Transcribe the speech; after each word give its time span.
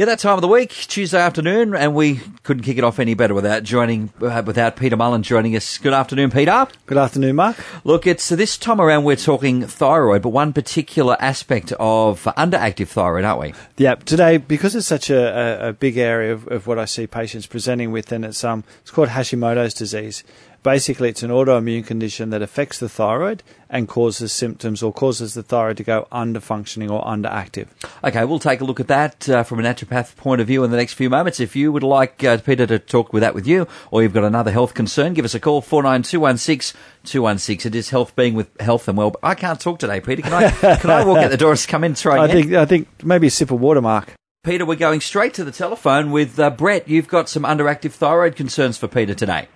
Yeah, 0.00 0.06
that 0.06 0.18
time 0.18 0.36
of 0.36 0.40
the 0.40 0.48
week, 0.48 0.70
Tuesday 0.70 1.20
afternoon, 1.20 1.74
and 1.74 1.94
we 1.94 2.22
couldn't 2.42 2.62
kick 2.62 2.78
it 2.78 2.84
off 2.84 2.98
any 2.98 3.12
better 3.12 3.34
without 3.34 3.64
joining, 3.64 4.10
uh, 4.22 4.42
without 4.46 4.76
Peter 4.76 4.96
Mullen 4.96 5.22
joining 5.22 5.54
us. 5.54 5.76
Good 5.76 5.92
afternoon, 5.92 6.30
Peter. 6.30 6.66
Good 6.86 6.96
afternoon, 6.96 7.36
Mark. 7.36 7.58
Look, 7.84 8.06
it's 8.06 8.32
uh, 8.32 8.36
this 8.36 8.56
time 8.56 8.80
around 8.80 9.04
we're 9.04 9.16
talking 9.16 9.60
thyroid, 9.60 10.22
but 10.22 10.30
one 10.30 10.54
particular 10.54 11.18
aspect 11.20 11.74
of 11.78 12.24
underactive 12.38 12.88
thyroid, 12.88 13.26
aren't 13.26 13.40
we? 13.40 13.54
Yeah, 13.76 13.96
today 13.96 14.38
because 14.38 14.74
it's 14.74 14.86
such 14.86 15.10
a, 15.10 15.66
a, 15.66 15.68
a 15.68 15.72
big 15.74 15.98
area 15.98 16.32
of, 16.32 16.48
of, 16.48 16.66
what 16.66 16.78
I 16.78 16.86
see 16.86 17.06
patients 17.06 17.46
presenting 17.46 17.92
with, 17.92 18.10
and 18.10 18.24
it's 18.24 18.42
um 18.42 18.64
it's 18.80 18.90
called 18.90 19.10
Hashimoto's 19.10 19.74
disease, 19.74 20.24
Basically, 20.62 21.08
it's 21.08 21.22
an 21.22 21.30
autoimmune 21.30 21.86
condition 21.86 22.28
that 22.30 22.42
affects 22.42 22.78
the 22.78 22.88
thyroid 22.88 23.42
and 23.70 23.88
causes 23.88 24.30
symptoms 24.30 24.82
or 24.82 24.92
causes 24.92 25.32
the 25.32 25.42
thyroid 25.42 25.78
to 25.78 25.84
go 25.84 26.06
under 26.12 26.38
functioning 26.38 26.90
or 26.90 27.02
underactive. 27.04 27.68
Okay, 28.04 28.26
we'll 28.26 28.38
take 28.38 28.60
a 28.60 28.64
look 28.64 28.78
at 28.78 28.88
that 28.88 29.26
uh, 29.26 29.42
from 29.42 29.58
a 29.58 29.62
naturopath 29.62 30.16
point 30.16 30.42
of 30.42 30.46
view 30.46 30.62
in 30.62 30.70
the 30.70 30.76
next 30.76 30.94
few 30.94 31.08
moments. 31.08 31.40
If 31.40 31.56
you 31.56 31.72
would 31.72 31.82
like 31.82 32.22
uh, 32.22 32.36
Peter 32.38 32.66
to 32.66 32.78
talk 32.78 33.10
with 33.12 33.22
that 33.22 33.34
with 33.34 33.46
you, 33.46 33.66
or 33.90 34.02
you've 34.02 34.12
got 34.12 34.24
another 34.24 34.50
health 34.50 34.74
concern, 34.74 35.14
give 35.14 35.24
us 35.24 35.34
a 35.34 35.40
call 35.40 35.62
four 35.62 35.82
nine 35.82 36.02
two 36.02 36.20
one 36.20 36.36
six 36.36 36.74
two 37.04 37.22
one 37.22 37.38
six. 37.38 37.64
It 37.64 37.74
is 37.74 37.88
health 37.88 38.14
being 38.14 38.34
with 38.34 38.48
health 38.60 38.86
and 38.86 38.98
well. 38.98 39.14
I 39.22 39.34
can't 39.34 39.58
talk 39.58 39.78
today, 39.78 40.00
Peter. 40.00 40.20
Can 40.20 40.34
I? 40.34 40.50
can 40.76 40.90
I 40.90 41.04
walk 41.06 41.18
out 41.18 41.30
the 41.30 41.38
door 41.38 41.52
and 41.52 41.66
come 41.68 41.84
in? 41.84 41.94
Try? 41.94 42.22
I 42.22 42.28
think 42.28 42.52
I 42.52 42.66
think 42.66 43.02
maybe 43.02 43.28
a 43.28 43.30
sip 43.30 43.50
of 43.50 43.60
water, 43.60 43.80
Mark. 43.80 44.12
Peter, 44.44 44.66
we're 44.66 44.76
going 44.76 45.00
straight 45.00 45.32
to 45.34 45.44
the 45.44 45.52
telephone 45.52 46.10
with 46.10 46.38
uh, 46.38 46.50
Brett. 46.50 46.88
You've 46.88 47.08
got 47.08 47.30
some 47.30 47.44
underactive 47.44 47.92
thyroid 47.92 48.36
concerns 48.36 48.76
for 48.76 48.88
Peter 48.88 49.14
today. 49.14 49.48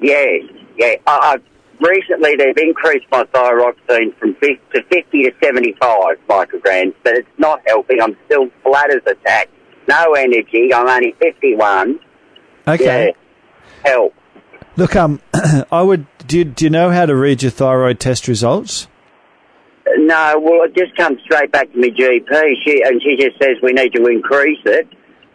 Yeah, 0.00 0.38
yeah. 0.76 0.94
I, 1.06 1.36
I, 1.36 1.36
recently, 1.80 2.36
they've 2.36 2.56
increased 2.56 3.06
my 3.10 3.24
thyroxine 3.24 4.16
from 4.18 4.34
50 4.34 4.60
to 4.74 4.82
50 4.82 5.22
to 5.24 5.32
75 5.42 6.16
micrograms, 6.28 6.94
but 7.02 7.14
it's 7.14 7.28
not 7.38 7.62
helping. 7.66 8.00
I'm 8.00 8.16
still 8.26 8.48
flat 8.62 8.90
as 8.90 9.02
a 9.06 9.14
tack. 9.26 9.48
No 9.88 10.12
energy. 10.14 10.72
I'm 10.74 10.88
only 10.88 11.14
51. 11.20 12.00
Okay. 12.68 13.14
Yeah, 13.84 13.90
help. 13.90 14.14
Look, 14.76 14.96
um, 14.96 15.20
I 15.72 15.82
would. 15.82 16.06
Do 16.26 16.38
you, 16.38 16.44
do 16.44 16.64
you 16.64 16.70
know 16.70 16.90
how 16.90 17.06
to 17.06 17.14
read 17.14 17.42
your 17.42 17.52
thyroid 17.52 18.00
test 18.00 18.26
results? 18.26 18.88
No, 19.96 20.40
well, 20.42 20.64
it 20.64 20.74
just 20.74 20.96
comes 20.96 21.20
straight 21.22 21.52
back 21.52 21.72
to 21.72 21.78
my 21.78 21.88
GP. 21.88 22.54
She 22.64 22.82
and 22.82 23.00
she 23.00 23.16
just 23.16 23.38
says 23.40 23.56
we 23.62 23.72
need 23.72 23.90
to 23.94 24.04
increase 24.06 24.58
it, 24.64 24.88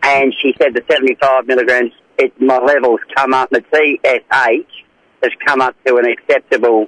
and 0.04 0.34
she 0.42 0.54
said 0.62 0.74
the 0.74 0.84
75 0.90 1.48
milligrams 1.48 1.94
it, 2.22 2.42
my 2.42 2.60
levels 2.60 3.00
come 3.16 3.34
up, 3.34 3.50
the 3.50 3.64
TSH 3.74 4.84
has 5.24 5.32
come 5.46 5.62
up 5.62 5.76
to 5.86 5.98
an 5.98 6.06
acceptable 6.06 6.88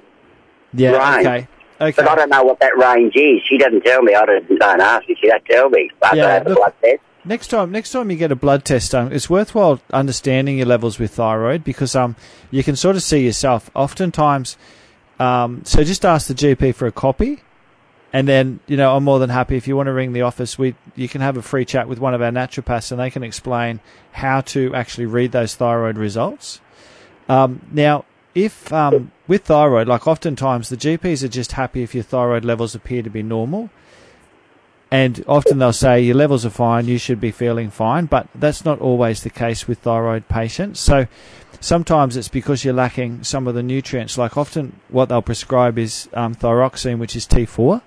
yeah, 0.72 1.16
range. 1.16 1.26
Okay. 1.26 1.48
Okay. 1.80 2.02
But 2.02 2.08
I 2.08 2.14
don't 2.14 2.30
know 2.30 2.44
what 2.44 2.60
that 2.60 2.76
range 2.78 3.16
is. 3.16 3.42
She 3.48 3.58
doesn't 3.58 3.82
tell 3.82 4.00
me. 4.02 4.14
I 4.14 4.24
don't, 4.24 4.48
don't 4.58 4.80
ask 4.80 5.06
her. 5.08 5.14
She 5.20 5.28
don't 5.28 5.44
tell 5.44 5.68
me. 5.68 5.90
But 6.00 6.16
yeah, 6.16 6.42
look, 6.46 6.58
blood 6.58 6.74
test. 6.82 7.02
Next 7.24 7.48
time, 7.48 7.72
next 7.72 7.90
time 7.90 8.10
you 8.10 8.16
get 8.16 8.30
a 8.30 8.36
blood 8.36 8.64
test 8.64 8.92
done, 8.92 9.12
it's 9.12 9.28
worthwhile 9.28 9.80
understanding 9.92 10.58
your 10.58 10.66
levels 10.66 10.98
with 10.98 11.12
thyroid 11.12 11.64
because 11.64 11.96
um, 11.96 12.16
you 12.50 12.62
can 12.62 12.76
sort 12.76 12.96
of 12.96 13.02
see 13.02 13.24
yourself. 13.24 13.70
Oftentimes, 13.74 14.56
um, 15.18 15.64
so 15.64 15.82
just 15.82 16.04
ask 16.04 16.28
the 16.28 16.34
GP 16.34 16.74
for 16.74 16.86
a 16.86 16.92
copy 16.92 17.40
and 18.14 18.28
then, 18.28 18.60
you 18.68 18.76
know, 18.76 18.96
I'm 18.96 19.02
more 19.02 19.18
than 19.18 19.28
happy 19.28 19.56
if 19.56 19.66
you 19.66 19.76
want 19.76 19.88
to 19.88 19.92
ring 19.92 20.12
the 20.12 20.22
office. 20.22 20.56
We 20.56 20.76
you 20.94 21.08
can 21.08 21.20
have 21.20 21.36
a 21.36 21.42
free 21.42 21.64
chat 21.64 21.88
with 21.88 21.98
one 21.98 22.14
of 22.14 22.22
our 22.22 22.30
naturopaths, 22.30 22.92
and 22.92 23.00
they 23.00 23.10
can 23.10 23.24
explain 23.24 23.80
how 24.12 24.40
to 24.42 24.72
actually 24.72 25.06
read 25.06 25.32
those 25.32 25.56
thyroid 25.56 25.98
results. 25.98 26.60
Um, 27.28 27.62
now, 27.72 28.04
if 28.32 28.72
um, 28.72 29.10
with 29.26 29.46
thyroid, 29.46 29.88
like 29.88 30.06
oftentimes 30.06 30.68
the 30.68 30.76
GPs 30.76 31.24
are 31.24 31.28
just 31.28 31.52
happy 31.52 31.82
if 31.82 31.92
your 31.92 32.04
thyroid 32.04 32.44
levels 32.44 32.76
appear 32.76 33.02
to 33.02 33.10
be 33.10 33.24
normal, 33.24 33.68
and 34.92 35.24
often 35.26 35.58
they'll 35.58 35.72
say 35.72 36.00
your 36.00 36.14
levels 36.14 36.46
are 36.46 36.50
fine, 36.50 36.86
you 36.86 36.98
should 36.98 37.20
be 37.20 37.32
feeling 37.32 37.68
fine, 37.68 38.06
but 38.06 38.28
that's 38.32 38.64
not 38.64 38.80
always 38.80 39.24
the 39.24 39.30
case 39.30 39.66
with 39.66 39.80
thyroid 39.80 40.28
patients. 40.28 40.78
So 40.78 41.08
sometimes 41.60 42.16
it's 42.16 42.28
because 42.28 42.64
you're 42.64 42.74
lacking 42.74 43.24
some 43.24 43.48
of 43.48 43.56
the 43.56 43.62
nutrients. 43.64 44.16
Like 44.16 44.36
often, 44.36 44.78
what 44.88 45.08
they'll 45.08 45.20
prescribe 45.20 45.80
is 45.80 46.08
um, 46.14 46.36
thyroxine, 46.36 46.98
which 46.98 47.16
is 47.16 47.26
T4 47.26 47.82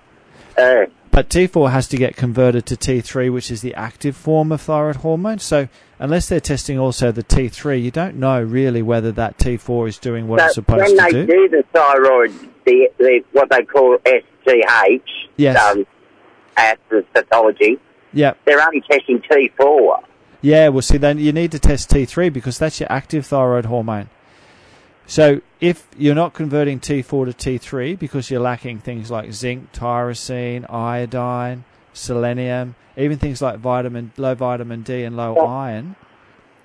uh, 0.58 0.86
but 1.10 1.30
T4 1.30 1.72
has 1.72 1.88
to 1.88 1.96
get 1.96 2.16
converted 2.16 2.66
to 2.66 2.76
T3, 2.76 3.32
which 3.32 3.50
is 3.50 3.60
the 3.60 3.74
active 3.74 4.16
form 4.16 4.52
of 4.52 4.60
thyroid 4.60 4.96
hormone. 4.96 5.38
So 5.38 5.68
unless 5.98 6.28
they're 6.28 6.40
testing 6.40 6.78
also 6.78 7.10
the 7.10 7.24
T3, 7.24 7.82
you 7.82 7.90
don't 7.90 8.16
know 8.16 8.40
really 8.40 8.82
whether 8.82 9.10
that 9.12 9.38
T4 9.38 9.88
is 9.88 9.98
doing 9.98 10.28
what 10.28 10.40
it's 10.40 10.54
supposed 10.54 10.86
to 10.86 11.10
do. 11.10 11.18
When 11.18 11.26
they 11.26 11.26
do 11.26 11.48
the 11.48 11.64
thyroid, 11.72 12.32
the, 12.64 12.90
the 12.98 13.24
what 13.32 13.50
they 13.50 13.64
call 13.64 13.98
STH, 14.06 15.10
yes. 15.36 15.58
um, 15.60 15.86
at 16.56 16.78
the 16.88 17.04
pathology, 17.14 17.78
yeah, 18.12 18.34
they're 18.44 18.60
only 18.60 18.82
testing 18.82 19.20
T4. 19.20 20.04
Yeah, 20.40 20.68
well, 20.68 20.82
see, 20.82 20.98
then 20.98 21.18
you 21.18 21.32
need 21.32 21.50
to 21.52 21.58
test 21.58 21.90
T3 21.90 22.32
because 22.32 22.58
that's 22.58 22.78
your 22.78 22.92
active 22.92 23.26
thyroid 23.26 23.64
hormone. 23.64 24.08
So 25.08 25.40
if 25.58 25.88
you're 25.96 26.14
not 26.14 26.34
converting 26.34 26.80
T4 26.80 27.34
to 27.34 27.58
T3 27.58 27.98
because 27.98 28.30
you're 28.30 28.42
lacking 28.42 28.80
things 28.80 29.10
like 29.10 29.32
zinc, 29.32 29.72
tyrosine, 29.72 30.70
iodine, 30.70 31.64
selenium, 31.94 32.74
even 32.94 33.18
things 33.18 33.40
like 33.40 33.58
vitamin, 33.58 34.12
low 34.18 34.34
vitamin 34.34 34.82
D 34.82 35.04
and 35.04 35.16
low 35.16 35.36
iron 35.38 35.96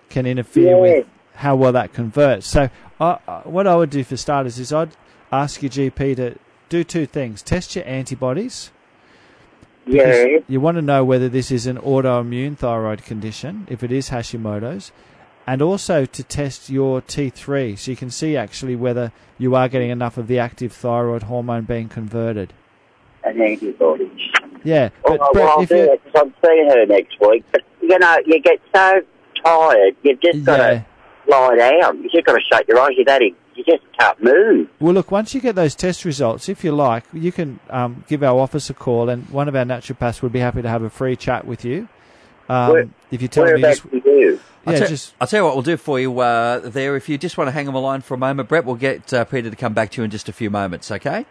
can 0.10 0.26
interfere 0.26 0.76
yeah. 0.76 0.82
with 0.82 1.08
how 1.36 1.56
well 1.56 1.72
that 1.72 1.94
converts. 1.94 2.46
So 2.46 2.70
uh, 3.00 3.16
what 3.44 3.66
I 3.66 3.78
would 3.78 3.90
do 3.90 4.04
for 4.04 4.18
starters 4.18 4.60
is 4.60 4.74
I'd 4.74 4.92
ask 5.32 5.64
your 5.64 5.72
GP 5.72 6.18
to 6.18 6.38
do 6.68 6.84
two 6.84 7.06
things: 7.06 7.42
test 7.42 7.78
your 7.78 7.88
antibodies. 7.88 8.72
Yeah. 9.86 10.40
You 10.50 10.60
want 10.60 10.76
to 10.76 10.82
know 10.82 11.06
whether 11.06 11.30
this 11.30 11.50
is 11.50 11.66
an 11.66 11.78
autoimmune 11.78 12.58
thyroid 12.58 13.04
condition. 13.04 13.68
If 13.70 13.84
it 13.84 13.92
is 13.92 14.10
Hashimoto's, 14.10 14.92
and 15.46 15.62
also 15.62 16.06
to 16.06 16.24
test 16.24 16.70
your 16.70 17.02
T3 17.02 17.78
so 17.78 17.92
you 17.92 17.98
can 17.98 18.10
see 18.10 18.38
actually 18.38 18.76
whether 18.76 19.12
you 19.38 19.56
are 19.56 19.68
getting 19.68 19.90
enough 19.90 20.18
of 20.18 20.28
the 20.28 20.40
active 20.40 20.74
thyroid 20.74 21.24
hormone 21.24 21.64
being 21.64 21.90
converted. 21.90 22.54
And 23.24 23.42
antibodies. 23.42 24.10
Yeah. 24.64 24.90
But, 25.04 25.20
Brett, 25.34 25.50
I'll 25.50 25.66
do 25.66 25.76
it 25.76 26.04
because 26.04 26.22
I'm 26.22 26.34
seeing 26.44 26.70
her 26.70 26.86
next 26.86 27.18
week. 27.20 27.44
But, 27.52 27.62
you 27.82 28.00
know, 28.00 28.18
you 28.26 28.42
get 28.42 28.60
so 28.74 29.02
tired, 29.44 29.96
you've 30.04 30.22
just 30.22 30.44
got 30.46 30.58
to 30.58 30.86
lie 31.28 31.56
down. 31.56 32.02
You've 32.04 32.12
just 32.12 32.26
got 32.26 32.34
to 32.34 32.42
shut 32.52 32.68
your 32.68 32.80
eyes. 32.80 32.92
You're 32.96 33.06
that 33.06 33.22
you 33.22 33.64
just 33.64 33.84
can't 33.98 34.22
move. 34.24 34.70
Well, 34.80 34.94
look, 34.94 35.12
once 35.12 35.34
you 35.34 35.42
get 35.42 35.56
those 35.56 35.76
test 35.76 36.06
results, 36.06 36.50
if 36.50 36.64
you 36.64 36.72
like, 36.72 37.04
you 37.14 37.32
can 37.32 37.60
um, 37.70 38.04
give 38.08 38.24
our 38.24 38.40
office 38.40 38.70
a 38.70 38.74
call, 38.74 39.10
and 39.10 39.30
one 39.30 39.48
of 39.48 39.56
our 39.56 39.66
naturopaths 39.66 40.22
would 40.22 40.32
be 40.32 40.40
happy 40.40 40.62
to 40.62 40.70
have 40.70 40.84
a 40.84 40.90
free 40.90 41.16
chat 41.16 41.46
with 41.46 41.64
you. 41.64 41.88
Um, 42.50 42.94
if 43.12 43.22
you 43.22 43.28
tell 43.28 43.46
me, 43.46 43.62
just, 43.62 43.86
you? 43.92 44.40
I'll, 44.66 44.78
tell, 44.78 44.88
just, 44.88 45.14
I'll 45.20 45.28
tell 45.28 45.42
you 45.42 45.46
what 45.46 45.56
we'll 45.56 45.64
do 45.64 45.78
for 45.78 46.00
you 46.00 46.20
uh, 46.20 46.60
there. 46.60 46.96
If 46.96 47.10
you 47.10 47.18
just 47.18 47.38
want 47.38 47.48
to 47.48 47.52
hang 47.52 47.68
on 47.68 47.74
the 47.74 47.82
line 47.82 48.02
for 48.02 48.14
a 48.14 48.18
moment, 48.18 48.50
Brett, 48.50 48.66
we'll 48.66 48.76
get 48.76 49.14
uh, 49.14 49.26
Peter 49.26 49.50
to 49.50 49.56
come 49.56 49.74
back 49.74 49.92
to 49.92 50.02
you 50.02 50.06
in 50.06 50.12
just 50.12 50.30
a 50.30 50.34
few 50.34 50.50
moments. 50.50 50.90
Okay. 50.90 51.26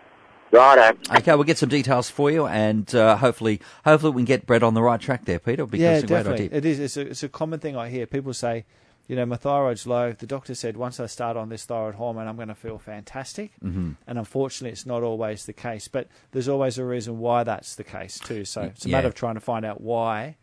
Right. 0.50 0.94
Okay, 1.10 1.34
we'll 1.34 1.44
get 1.44 1.56
some 1.56 1.70
details 1.70 2.10
for 2.10 2.30
you, 2.30 2.46
and 2.46 2.94
uh, 2.94 3.16
hopefully, 3.16 3.60
hopefully 3.86 4.12
we 4.12 4.20
can 4.20 4.26
get 4.26 4.46
Brett 4.46 4.62
on 4.62 4.74
the 4.74 4.82
right 4.82 5.00
track 5.00 5.24
there, 5.24 5.38
Peter. 5.38 5.64
Because 5.64 5.80
yeah, 5.80 5.94
it's 5.94 6.04
a 6.04 6.06
definitely. 6.06 6.50
It 6.52 6.66
is. 6.66 6.78
It's 6.78 6.96
a, 6.98 7.00
it's 7.00 7.22
a 7.22 7.28
common 7.30 7.58
thing 7.58 7.74
I 7.74 7.88
hear. 7.88 8.06
People 8.06 8.34
say, 8.34 8.66
you 9.08 9.16
know, 9.16 9.24
my 9.24 9.36
thyroid's 9.36 9.86
low. 9.86 10.12
The 10.12 10.26
doctor 10.26 10.54
said 10.54 10.76
once 10.76 11.00
I 11.00 11.06
start 11.06 11.38
on 11.38 11.48
this 11.48 11.64
thyroid 11.64 11.94
hormone, 11.94 12.28
I'm 12.28 12.36
going 12.36 12.48
to 12.48 12.54
feel 12.54 12.78
fantastic. 12.78 13.52
Mm-hmm. 13.64 13.92
And 14.06 14.18
unfortunately, 14.18 14.72
it's 14.72 14.84
not 14.84 15.02
always 15.02 15.46
the 15.46 15.54
case. 15.54 15.88
But 15.88 16.08
there's 16.32 16.48
always 16.48 16.76
a 16.76 16.84
reason 16.84 17.18
why 17.18 17.44
that's 17.44 17.74
the 17.74 17.84
case 17.84 18.18
too. 18.18 18.44
So 18.44 18.62
it's 18.62 18.84
a 18.84 18.90
yeah. 18.90 18.98
matter 18.98 19.08
of 19.08 19.14
trying 19.14 19.34
to 19.34 19.40
find 19.40 19.64
out 19.64 19.80
why 19.80 20.36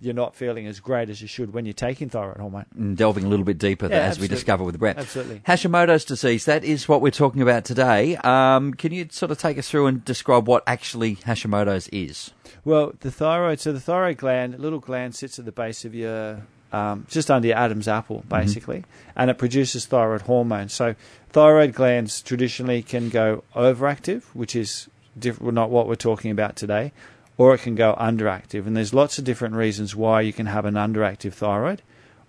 you're 0.00 0.14
not 0.14 0.34
feeling 0.34 0.66
as 0.66 0.80
great 0.80 1.10
as 1.10 1.20
you 1.20 1.28
should 1.28 1.52
when 1.52 1.66
you're 1.66 1.74
taking 1.74 2.08
thyroid 2.08 2.38
hormone. 2.38 2.64
And 2.76 2.96
delving 2.96 3.24
a 3.24 3.28
little 3.28 3.44
bit 3.44 3.58
deeper, 3.58 3.86
yeah, 3.86 3.98
as 3.98 4.18
we 4.18 4.28
discover 4.28 4.64
with 4.64 4.78
Brett. 4.78 4.96
Absolutely. 4.96 5.40
Hashimoto's 5.40 6.04
disease, 6.04 6.46
that 6.46 6.64
is 6.64 6.88
what 6.88 7.02
we're 7.02 7.10
talking 7.10 7.42
about 7.42 7.64
today. 7.64 8.16
Um, 8.16 8.72
can 8.72 8.92
you 8.92 9.08
sort 9.10 9.30
of 9.30 9.38
take 9.38 9.58
us 9.58 9.68
through 9.68 9.86
and 9.86 10.04
describe 10.04 10.48
what 10.48 10.62
actually 10.66 11.16
Hashimoto's 11.16 11.88
is? 11.88 12.30
Well, 12.64 12.94
the 13.00 13.10
thyroid, 13.10 13.60
so 13.60 13.72
the 13.72 13.80
thyroid 13.80 14.16
gland, 14.16 14.58
little 14.58 14.80
gland 14.80 15.14
sits 15.14 15.38
at 15.38 15.44
the 15.44 15.52
base 15.52 15.84
of 15.84 15.94
your, 15.94 16.42
um, 16.72 17.06
just 17.08 17.30
under 17.30 17.48
your 17.48 17.56
Adam's 17.56 17.88
apple, 17.88 18.18
mm-hmm. 18.20 18.28
basically, 18.28 18.78
mm-hmm. 18.78 19.10
and 19.16 19.30
it 19.30 19.38
produces 19.38 19.86
thyroid 19.86 20.22
hormone. 20.22 20.68
So 20.68 20.94
thyroid 21.30 21.74
glands 21.74 22.22
traditionally 22.22 22.82
can 22.82 23.08
go 23.08 23.44
overactive, 23.54 24.22
which 24.34 24.56
is 24.56 24.88
diff- 25.18 25.40
not 25.40 25.70
what 25.70 25.86
we're 25.86 25.94
talking 25.94 26.30
about 26.30 26.56
today, 26.56 26.92
or 27.40 27.54
it 27.54 27.62
can 27.62 27.74
go 27.74 27.96
underactive. 27.98 28.66
And 28.66 28.76
there's 28.76 28.92
lots 28.92 29.16
of 29.16 29.24
different 29.24 29.54
reasons 29.54 29.96
why 29.96 30.20
you 30.20 30.30
can 30.30 30.44
have 30.44 30.66
an 30.66 30.74
underactive 30.74 31.32
thyroid. 31.32 31.80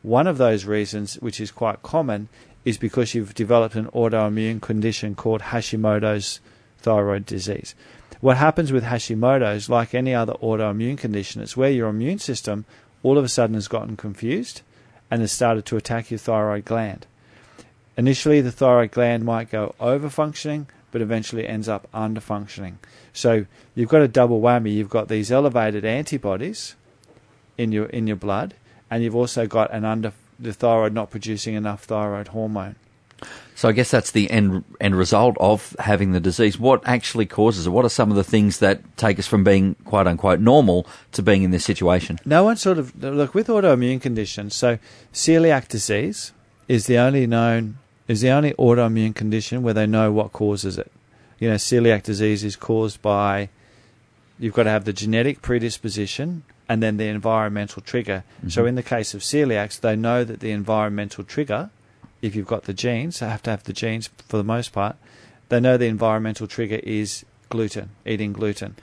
One 0.03 0.25
of 0.25 0.37
those 0.37 0.63
reasons, 0.63 1.15
which 1.15 1.41
is 1.41 1.51
quite 1.51 1.83
common, 1.83 2.29
is 2.63 2.77
because 2.77 3.13
you've 3.13 3.35
developed 3.35 3.75
an 3.75 3.87
autoimmune 3.87 4.61
condition 4.61 5.13
called 5.15 5.41
Hashimoto's 5.41 6.39
thyroid 6.77 7.25
disease. 7.25 7.75
What 8.21 8.37
happens 8.37 8.71
with 8.71 8.85
Hashimoto's, 8.85 9.69
like 9.69 9.93
any 9.93 10.15
other 10.15 10.35
autoimmune 10.35 10.97
condition, 10.97 11.41
it's 11.41 11.57
where 11.57 11.69
your 11.69 11.89
immune 11.89 12.19
system 12.19 12.63
all 13.03 13.17
of 13.17 13.25
a 13.25 13.27
sudden 13.27 13.55
has 13.55 13.67
gotten 13.67 13.97
confused 13.97 14.61
and 15.11 15.19
has 15.19 15.33
started 15.33 15.65
to 15.65 15.75
attack 15.75 16.09
your 16.09 16.19
thyroid 16.19 16.63
gland. 16.63 17.05
Initially, 17.97 18.39
the 18.39 18.49
thyroid 18.49 18.91
gland 18.91 19.25
might 19.25 19.51
go 19.51 19.75
over 19.77 20.09
functioning, 20.09 20.67
but 20.91 21.01
eventually 21.01 21.47
ends 21.47 21.67
up 21.67 21.87
under 21.93 22.21
functioning. 22.21 22.79
So 23.13 23.45
you've 23.75 23.89
got 23.89 24.01
a 24.01 24.07
double 24.07 24.41
whammy. 24.41 24.73
You've 24.73 24.89
got 24.89 25.07
these 25.07 25.31
elevated 25.31 25.85
antibodies 25.85 26.75
in 27.57 27.71
your 27.71 27.85
in 27.87 28.07
your 28.07 28.17
blood, 28.17 28.53
and 28.89 29.03
you've 29.03 29.15
also 29.15 29.47
got 29.47 29.71
an 29.71 29.85
under 29.85 30.13
the 30.39 30.53
thyroid 30.53 30.93
not 30.93 31.09
producing 31.09 31.55
enough 31.55 31.83
thyroid 31.83 32.29
hormone. 32.29 32.75
So 33.55 33.69
I 33.69 33.73
guess 33.73 33.91
that's 33.91 34.11
the 34.11 34.29
end 34.31 34.63
end 34.79 34.95
result 34.95 35.37
of 35.39 35.75
having 35.79 36.11
the 36.11 36.19
disease. 36.19 36.59
What 36.59 36.81
actually 36.85 37.27
causes 37.27 37.67
it? 37.67 37.69
What 37.69 37.85
are 37.85 37.89
some 37.89 38.09
of 38.09 38.17
the 38.17 38.23
things 38.23 38.57
that 38.59 38.81
take 38.97 39.19
us 39.19 39.27
from 39.27 39.43
being 39.43 39.75
quote 39.85 40.07
unquote 40.07 40.39
normal 40.39 40.87
to 41.11 41.21
being 41.21 41.43
in 41.43 41.51
this 41.51 41.63
situation? 41.63 42.17
No 42.25 42.43
one 42.43 42.57
sort 42.57 42.79
of 42.79 43.03
look 43.03 43.35
with 43.35 43.47
autoimmune 43.47 44.01
conditions. 44.01 44.55
So 44.55 44.79
celiac 45.13 45.67
disease 45.67 46.31
is 46.67 46.87
the 46.87 46.97
only 46.97 47.27
known 47.27 47.77
is 48.11 48.21
the 48.21 48.29
only 48.29 48.53
autoimmune 48.53 49.15
condition 49.15 49.63
where 49.63 49.73
they 49.73 49.87
know 49.87 50.11
what 50.11 50.31
causes 50.31 50.77
it. 50.77 50.91
You 51.39 51.49
know, 51.49 51.55
celiac 51.55 52.03
disease 52.03 52.43
is 52.43 52.55
caused 52.55 53.01
by 53.01 53.49
you've 54.37 54.53
got 54.53 54.63
to 54.63 54.69
have 54.69 54.85
the 54.85 54.93
genetic 54.93 55.41
predisposition 55.41 56.43
and 56.69 56.81
then 56.81 56.97
the 56.97 57.07
environmental 57.07 57.81
trigger. 57.81 58.23
Mm-hmm. 58.37 58.49
So 58.49 58.65
in 58.65 58.75
the 58.75 58.83
case 58.83 59.13
of 59.13 59.21
celiacs, 59.21 59.79
they 59.79 59.95
know 59.95 60.23
that 60.23 60.39
the 60.39 60.51
environmental 60.51 61.23
trigger 61.23 61.69
if 62.21 62.35
you've 62.35 62.47
got 62.47 62.63
the 62.63 62.73
genes, 62.73 63.19
they 63.19 63.27
have 63.27 63.43
to 63.43 63.49
have 63.49 63.63
the 63.63 63.73
genes 63.73 64.09
for 64.27 64.37
the 64.37 64.43
most 64.43 64.71
part. 64.71 64.95
They 65.49 65.59
know 65.59 65.77
the 65.77 65.87
environmental 65.87 66.47
trigger 66.47 66.79
is 66.83 67.25
gluten, 67.49 67.89
eating 68.05 68.31
gluten. 68.31 68.75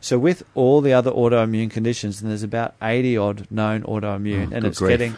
So 0.00 0.18
with 0.18 0.42
all 0.54 0.80
the 0.80 0.92
other 0.92 1.10
autoimmune 1.10 1.70
conditions, 1.70 2.20
and 2.20 2.30
there's 2.30 2.42
about 2.42 2.74
80 2.82 3.16
odd 3.16 3.50
known 3.50 3.82
autoimmune, 3.82 4.52
oh, 4.52 4.56
and 4.56 4.66
it's 4.66 4.78
grief. 4.78 4.90
getting 4.98 5.16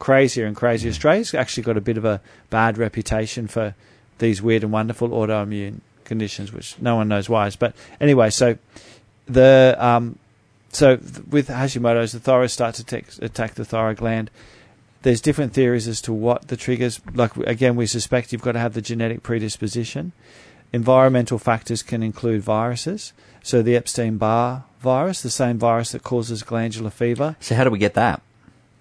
crazier 0.00 0.46
and 0.46 0.56
crazier. 0.56 0.90
Australia's 0.90 1.32
actually 1.32 1.62
got 1.62 1.76
a 1.76 1.80
bit 1.80 1.96
of 1.96 2.04
a 2.04 2.20
bad 2.50 2.76
reputation 2.76 3.46
for 3.46 3.76
these 4.18 4.42
weird 4.42 4.64
and 4.64 4.72
wonderful 4.72 5.10
autoimmune 5.10 5.80
conditions, 6.04 6.52
which 6.52 6.76
no 6.80 6.96
one 6.96 7.06
knows 7.06 7.28
why. 7.28 7.48
But 7.56 7.76
anyway, 8.00 8.30
so 8.30 8.58
the 9.26 9.76
um, 9.78 10.18
so 10.70 10.98
with 11.30 11.46
Hashimoto's, 11.46 12.10
the 12.10 12.18
thyroid 12.18 12.50
starts 12.50 12.82
to 12.82 12.96
attack, 12.96 13.22
attack 13.22 13.54
the 13.54 13.64
thyroid 13.64 13.98
gland 13.98 14.30
there's 15.02 15.20
different 15.20 15.52
theories 15.52 15.88
as 15.88 16.00
to 16.02 16.12
what 16.12 16.48
the 16.48 16.56
triggers. 16.56 17.00
Like 17.14 17.36
again, 17.36 17.76
we 17.76 17.86
suspect 17.86 18.32
you've 18.32 18.42
got 18.42 18.52
to 18.52 18.58
have 18.58 18.74
the 18.74 18.82
genetic 18.82 19.22
predisposition. 19.22 20.12
Environmental 20.72 21.38
factors 21.38 21.82
can 21.82 22.02
include 22.02 22.42
viruses. 22.42 23.12
So 23.42 23.62
the 23.62 23.76
Epstein 23.76 24.18
Barr 24.18 24.64
virus, 24.80 25.22
the 25.22 25.30
same 25.30 25.58
virus 25.58 25.92
that 25.92 26.02
causes 26.02 26.42
glandular 26.42 26.90
fever. 26.90 27.36
So 27.40 27.54
how 27.54 27.64
do 27.64 27.70
we 27.70 27.78
get 27.78 27.94
that? 27.94 28.22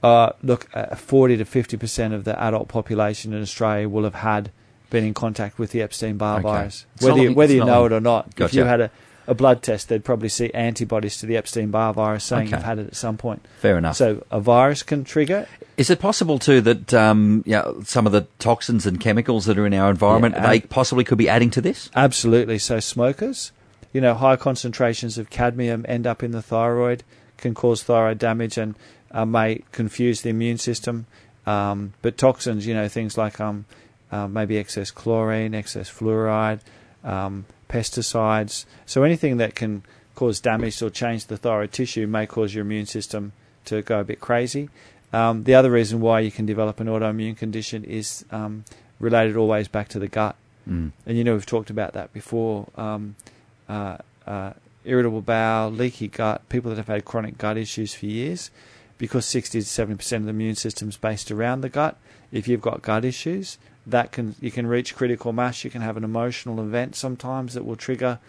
Uh, 0.02 0.32
look, 0.42 0.68
uh, 0.74 0.96
40 0.96 1.38
to 1.38 1.46
50 1.46 1.78
percent 1.78 2.14
of 2.14 2.24
the 2.24 2.40
adult 2.42 2.68
population 2.68 3.34
in 3.34 3.42
Australia 3.42 3.90
will 3.90 4.06
have 4.06 4.16
had 4.16 4.52
been 4.90 5.04
in 5.04 5.14
contact 5.14 5.60
with 5.60 5.72
the 5.72 5.82
Epstein 5.82 6.18
Barr 6.18 6.40
okay. 6.40 6.44
virus, 6.44 6.86
it's 6.96 7.04
whether 7.04 7.20
you, 7.20 7.34
whether 7.34 7.54
you 7.54 7.66
know 7.66 7.86
it 7.86 7.92
or 7.92 8.00
not. 8.00 8.36
Gotcha. 8.36 8.46
If 8.46 8.54
you 8.56 8.64
had 8.64 8.82
a 8.82 8.92
a 9.30 9.36
blood 9.36 9.62
test, 9.62 9.90
they'd 9.90 10.04
probably 10.04 10.28
see 10.28 10.50
antibodies 10.56 11.18
to 11.20 11.28
the 11.28 11.38
Epstein 11.38 11.70
Barr 11.70 11.94
virus 11.94 12.24
saying 12.24 12.48
Okay. 12.48 12.58
you've 12.58 12.66
had 12.66 12.80
it 12.80 12.88
at 12.88 12.96
some 12.96 13.16
point. 13.16 13.46
Fair 13.60 13.78
enough. 13.78 13.96
So 13.96 14.26
a 14.32 14.40
virus 14.40 14.82
can 14.82 15.04
trigger. 15.04 15.48
Is 15.78 15.92
it 15.92 16.00
possible 16.00 16.40
too 16.40 16.62
that 16.62 16.94
um, 16.96 17.44
yeah, 17.46 17.72
some 17.84 18.08
of 18.08 18.12
the 18.12 18.26
toxins 18.40 18.88
and 18.88 19.00
chemicals 19.00 19.46
that 19.46 19.60
are 19.60 19.68
in 19.68 19.74
our 19.76 19.92
environment 19.92 20.34
Yeah, 20.36 20.50
they 20.50 20.62
possibly 20.62 21.04
could 21.04 21.20
be 21.20 21.30
adding 21.30 21.52
to 21.52 21.62
this? 21.62 21.92
Absolutely. 21.96 22.58
So 22.58 22.80
smokers, 22.80 23.52
you 23.94 24.02
know, 24.02 24.16
high 24.16 24.36
concentrations 24.36 25.20
of 25.20 25.30
cadmium 25.30 25.86
end 25.88 26.08
up 26.08 26.24
in 26.24 26.32
the 26.32 26.42
thyroid, 26.42 27.04
can 27.38 27.54
cause 27.54 27.84
thyroid 27.84 28.18
damage 28.18 28.58
and 28.58 28.76
uh, 29.12 29.26
may 29.26 29.64
confuse 29.72 30.22
the 30.22 30.30
immune 30.30 30.58
system. 30.58 31.06
Um, 31.46 31.94
but 32.02 32.18
toxins, 32.18 32.68
you 32.68 32.74
know, 32.74 32.88
things 32.88 33.18
like 33.18 33.40
um, 33.40 33.66
uh, 34.12 34.28
maybe 34.28 34.58
excess 34.58 34.92
chlorine, 34.92 35.54
excess 35.54 35.90
fluoride, 35.90 36.60
um, 37.04 37.46
pesticides. 37.70 38.66
So 38.86 39.04
anything 39.04 39.38
that 39.38 39.56
can 39.56 39.84
cause 40.16 40.40
damage 40.40 40.82
or 40.82 40.90
change 40.90 41.26
the 41.26 41.38
thyroid 41.38 41.72
tissue 41.72 42.06
may 42.08 42.26
cause 42.26 42.54
your 42.54 42.66
immune 42.66 42.86
system 42.86 43.32
to 43.66 43.82
go 43.82 44.00
a 44.00 44.04
bit 44.04 44.20
crazy. 44.20 44.70
Um, 45.12 45.44
the 45.44 45.56
other 45.56 45.72
reason 45.72 46.02
why 46.02 46.20
you 46.20 46.32
can 46.32 46.46
develop 46.46 46.80
an 46.80 46.88
autoimmune 46.88 47.38
condition 47.38 47.84
is 47.84 48.26
um, 48.32 48.64
related 49.00 49.38
always 49.38 49.68
back 49.68 49.88
to 49.90 50.00
the 50.00 50.08
gut. 50.08 50.36
Mm. 50.70 50.92
And 51.06 51.18
you 51.18 51.24
know, 51.24 51.34
we've 51.34 51.46
talked 51.46 51.70
about 51.70 51.94
that 51.94 52.14
before. 52.14 52.68
Um, 52.76 53.16
uh, 53.68 53.98
uh, 54.28 54.54
irritable 54.86 55.22
bowel, 55.22 55.72
leaky 55.72 56.08
gut, 56.08 56.48
people 56.50 56.70
that 56.70 56.78
have 56.78 56.88
had 56.88 57.06
chronic 57.06 57.38
gut 57.38 57.58
issues 57.58 57.94
for 57.94 58.06
years, 58.06 58.52
because 59.00 59.26
60 59.26 59.62
to 59.62 59.66
70% 59.66 60.18
of 60.18 60.24
the 60.26 60.30
immune 60.30 60.56
system 60.56 60.90
is 60.90 60.98
based 60.98 61.32
around 61.32 61.62
the 61.62 61.70
gut. 61.70 61.98
If 62.32 62.48
you've 62.48 62.62
got 62.62 62.84
gut 62.84 63.04
issues, 63.04 63.58
that 63.88 64.12
can 64.12 64.36
you 64.40 64.52
can 64.52 64.68
reach 64.68 64.96
critical 64.96 65.34
mass. 65.34 65.64
You 65.64 65.72
can 65.72 65.82
have 65.82 65.98
an 65.98 66.04
emotional 66.04 66.60
event 66.60 66.96
sometimes 66.96 67.56
that 67.56 67.66
will 67.66 67.76
trigger 67.76 68.20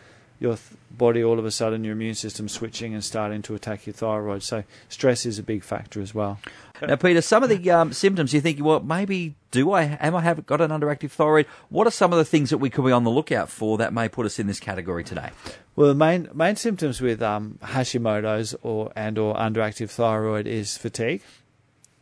your 0.41 0.57
th- 0.57 0.79
body 0.91 1.23
all 1.23 1.39
of 1.39 1.45
a 1.45 1.51
sudden 1.51 1.85
your 1.85 1.93
immune 1.93 2.15
system 2.15 2.49
switching 2.49 2.95
and 2.95 3.05
starting 3.05 3.43
to 3.43 3.55
attack 3.55 3.87
your 3.87 3.93
thyroid. 3.93 4.43
So 4.43 4.65
stress 4.89 5.25
is 5.25 5.39
a 5.39 5.43
big 5.43 5.63
factor 5.63 6.01
as 6.01 6.15
well. 6.15 6.41
Now, 6.83 6.97
Peter, 6.97 7.21
some 7.21 7.43
of 7.43 7.51
the 7.51 7.71
um, 7.71 7.93
symptoms 7.93 8.33
you 8.33 8.41
think, 8.41 8.63
well, 8.65 8.81
maybe 8.81 9.35
do 9.51 9.73
I 9.73 9.99
am 10.01 10.17
I 10.17 10.23
have 10.23 10.47
got 10.47 10.63
an 10.63 10.71
underactive 10.71 11.11
thyroid? 11.11 11.47
What 11.69 11.87
are 11.87 11.91
some 11.91 12.13
of 12.13 12.19
the 12.19 12.25
things 12.25 12.51
that 12.51 12.59
we 12.59 12.71
could 12.71 12.85
be 12.85 12.93
on 12.93 13.05
the 13.05 13.11
lookout 13.11 13.51
for 13.51 13.77
that 13.79 13.93
may 13.93 14.09
put 14.09 14.25
us 14.25 14.39
in 14.39 14.47
this 14.47 14.59
category 14.59 15.05
today? 15.05 15.31
Well, 15.77 15.89
the 15.89 15.95
main 15.95 16.29
main 16.33 16.57
symptoms 16.57 17.03
with 17.03 17.23
um, 17.23 17.59
Hashimoto's 17.63 18.55
or 18.63 18.93
and 18.97 19.19
or 19.19 19.35
underactive 19.35 19.91
thyroid 19.91 20.47
is 20.47 20.79
fatigue, 20.79 21.23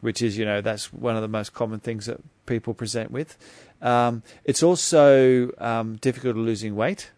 which 0.01 0.23
is 0.23 0.39
you 0.39 0.45
know 0.45 0.61
that's 0.61 0.93
one 0.93 1.17
of 1.17 1.23
the 1.23 1.29
most 1.29 1.53
common 1.53 1.81
things 1.81 2.07
that 2.07 2.21
people 2.47 2.73
present 2.73 3.11
with. 3.11 3.37
Um, 3.83 4.23
it's 4.45 4.63
also 4.63 5.51
um, 5.59 5.97
difficult 5.97 6.37
losing 6.37 6.77
weight. 6.77 7.11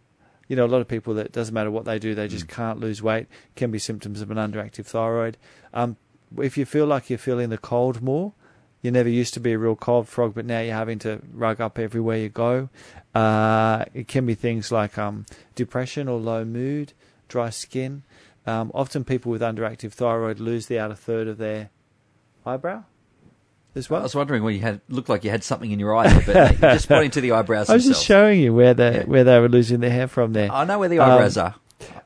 You 0.51 0.57
know, 0.57 0.65
a 0.65 0.67
lot 0.67 0.81
of 0.81 0.89
people 0.89 1.15
that 1.15 1.31
doesn't 1.31 1.55
matter 1.55 1.71
what 1.71 1.85
they 1.85 2.01
do, 2.01 2.13
they 2.13 2.27
just 2.27 2.49
can't 2.49 2.81
lose 2.81 3.01
weight. 3.01 3.29
Can 3.55 3.71
be 3.71 3.79
symptoms 3.79 4.21
of 4.21 4.33
an 4.33 4.37
underactive 4.37 4.85
thyroid. 4.85 5.37
Um, 5.73 5.97
if 6.39 6.59
you 6.59 6.67
feel 6.67 6.87
like 6.87 7.09
you're 7.09 7.21
feeling 7.21 7.51
the 7.51 7.57
cold 7.57 8.03
more, 8.03 8.33
you 8.83 8.91
never 8.91 9.09
used 9.09 9.33
to 9.35 9.41
be 9.41 9.53
a 9.53 9.59
real 9.59 9.77
cold 9.77 10.09
frog, 10.09 10.35
but 10.35 10.45
now 10.45 10.59
you're 10.59 10.75
having 10.75 10.99
to 11.01 11.23
rug 11.33 11.61
up 11.61 11.79
everywhere 11.79 12.17
you 12.17 12.31
go. 12.31 12.69
Uh, 13.15 13.85
it 13.95 14.09
can 14.09 14.27
be 14.27 14.35
things 14.35 14.73
like 14.73 14.99
um, 14.99 15.25
depression 15.55 16.09
or 16.09 16.19
low 16.19 16.45
mood, 16.45 16.95
dry 17.29 17.51
skin. 17.51 18.03
Um, 18.45 18.73
often 18.75 19.05
people 19.05 19.31
with 19.31 19.43
underactive 19.43 19.93
thyroid 19.93 20.41
lose 20.41 20.67
the 20.67 20.81
outer 20.81 20.97
third 20.97 21.29
of 21.29 21.39
their 21.39 21.71
eyebrow 22.45 22.83
as 23.75 23.91
I 23.91 24.01
was 24.01 24.15
wondering 24.15 24.43
when 24.43 24.55
you 24.55 24.61
had 24.61 24.81
looked 24.89 25.09
like 25.09 25.25
you 25.25 25.31
had 25.31 25.45
something 25.45 25.71
in 25.71 25.79
your 25.79 25.95
eye, 25.97 26.09
there, 26.09 26.23
but 26.27 26.61
you're 26.61 26.73
just 26.73 26.89
pointing 26.89 27.11
to 27.13 27.21
the 27.21 27.33
eyebrows 27.33 27.69
I 27.71 27.75
was 27.75 27.85
themselves. 27.85 27.99
just 27.99 28.07
showing 28.07 28.41
you 28.41 28.55
where 28.55 28.75
they 28.75 28.99
Yeah. 28.99 29.05
where 29.05 29.25
they 29.25 29.39
were 29.39 29.49
losing 29.49 29.81
their 29.81 29.91
hair 29.91 30.09
from 30.09 30.33
there. 30.33 30.51
I 30.53 30.65
know 30.65 30.79
where 30.79 30.89
the 30.89 30.99
Um, 30.99 31.11
eyebrows 31.11 31.37
are. 31.37 31.55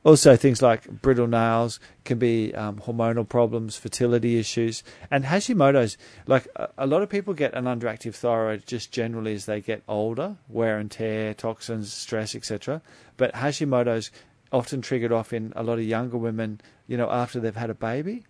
Also, 0.05 0.37
things 0.37 0.61
like 0.63 0.87
brittle 1.03 1.27
nails 1.27 1.81
can 2.05 2.19
be 2.19 2.55
um, 2.55 2.77
hormonal 2.77 3.27
problems, 3.29 3.75
fertility 3.77 4.39
issues, 4.39 4.85
and 5.11 5.25
Hashimoto's. 5.25 5.97
Like 6.27 6.47
a, 6.57 6.69
a 6.79 6.87
lot 6.87 7.01
of 7.03 7.09
people 7.09 7.33
get 7.35 7.55
an 7.55 7.65
underactive 7.65 8.15
thyroid 8.15 8.67
just 8.67 8.93
generally 8.93 9.33
as 9.35 9.47
they 9.47 9.61
get 9.63 9.83
older, 9.89 10.37
wear 10.49 10.79
and 10.79 10.91
tear, 10.91 11.33
toxins, 11.35 11.91
stress, 11.93 12.35
etc. 12.37 12.83
But 13.17 13.33
Hashimoto's 13.35 14.11
often 14.53 14.83
triggered 14.83 15.11
off 15.11 15.33
in 15.33 15.53
a 15.57 15.63
lot 15.65 15.79
of 15.79 15.85
younger 15.85 16.19
women, 16.19 16.61
you 16.87 16.97
know, 16.99 17.11
after 17.11 17.41
they've 17.41 17.57
had 17.57 17.71
a 17.71 17.75
baby. 17.75 18.25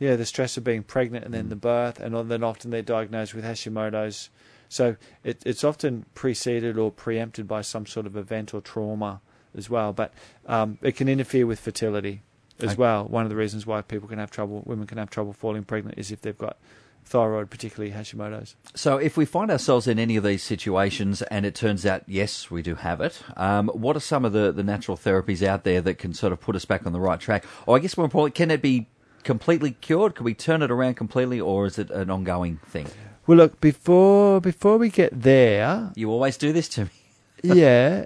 Hmm 0.00 0.04
Yeah, 0.04 0.16
the 0.16 0.26
stress 0.26 0.56
of 0.56 0.64
being 0.64 0.82
pregnant 0.82 1.24
and 1.24 1.32
then 1.34 1.48
the 1.48 1.56
birth, 1.56 2.00
and 2.00 2.28
then 2.28 2.42
often 2.42 2.70
they're 2.70 2.82
diagnosed 2.82 3.34
with 3.34 3.44
Hashimoto's. 3.44 4.30
So 4.68 4.96
it, 5.24 5.42
it's 5.44 5.64
often 5.64 6.06
preceded 6.14 6.78
or 6.78 6.90
preempted 6.90 7.46
by 7.46 7.62
some 7.62 7.86
sort 7.86 8.06
of 8.06 8.16
event 8.16 8.54
or 8.54 8.60
trauma 8.60 9.20
as 9.56 9.68
well. 9.68 9.92
But 9.92 10.12
um, 10.46 10.78
it 10.80 10.96
can 10.96 11.08
interfere 11.08 11.46
with 11.46 11.60
fertility 11.60 12.22
as 12.60 12.70
Okay. 12.70 12.76
well. 12.76 13.04
One 13.06 13.24
of 13.24 13.30
the 13.30 13.36
reasons 13.36 13.66
why 13.66 13.82
people 13.82 14.08
can 14.08 14.18
have 14.18 14.30
trouble, 14.30 14.62
women 14.64 14.86
can 14.86 14.98
have 14.98 15.10
trouble 15.10 15.32
falling 15.32 15.64
pregnant, 15.64 15.98
is 15.98 16.12
if 16.12 16.20
they've 16.22 16.38
got 16.38 16.56
thyroid, 17.04 17.50
particularly 17.50 17.92
Hashimoto's. 17.92 18.54
So, 18.76 18.98
if 18.98 19.16
we 19.16 19.24
find 19.24 19.50
ourselves 19.50 19.88
in 19.88 19.98
any 19.98 20.16
of 20.16 20.22
these 20.22 20.42
situations 20.44 21.22
and 21.22 21.44
it 21.44 21.54
turns 21.56 21.84
out, 21.84 22.04
yes, 22.06 22.50
we 22.50 22.62
do 22.62 22.76
have 22.76 23.00
it, 23.00 23.20
um, 23.36 23.68
what 23.68 23.96
are 23.96 24.00
some 24.00 24.24
of 24.24 24.32
the, 24.32 24.52
the 24.52 24.62
natural 24.62 24.96
therapies 24.96 25.42
out 25.44 25.64
there 25.64 25.80
that 25.80 25.98
can 25.98 26.14
sort 26.14 26.32
of 26.32 26.40
put 26.40 26.54
us 26.54 26.64
back 26.64 26.86
on 26.86 26.92
the 26.92 27.00
right 27.00 27.18
track? 27.18 27.44
Or 27.66 27.76
I 27.76 27.80
guess 27.80 27.96
more 27.96 28.04
importantly, 28.04 28.36
can 28.36 28.50
it 28.52 28.62
be 28.62 28.86
completely 29.24 29.72
cured? 29.72 30.14
Can 30.14 30.24
we 30.24 30.34
turn 30.34 30.62
it 30.62 30.70
around 30.70 30.94
completely, 30.94 31.40
or 31.40 31.66
is 31.66 31.78
it 31.78 31.90
an 31.90 32.10
ongoing 32.10 32.58
thing? 32.66 32.86
Well, 33.26 33.38
look 33.38 33.60
before 33.60 34.40
before 34.40 34.78
we 34.78 34.88
get 34.90 35.22
there, 35.22 35.90
You 35.94 36.10
always 36.10 36.36
do 36.36 36.52
this 36.52 36.68
to 36.70 36.84
me. 36.84 36.90
yeah, 37.42 38.04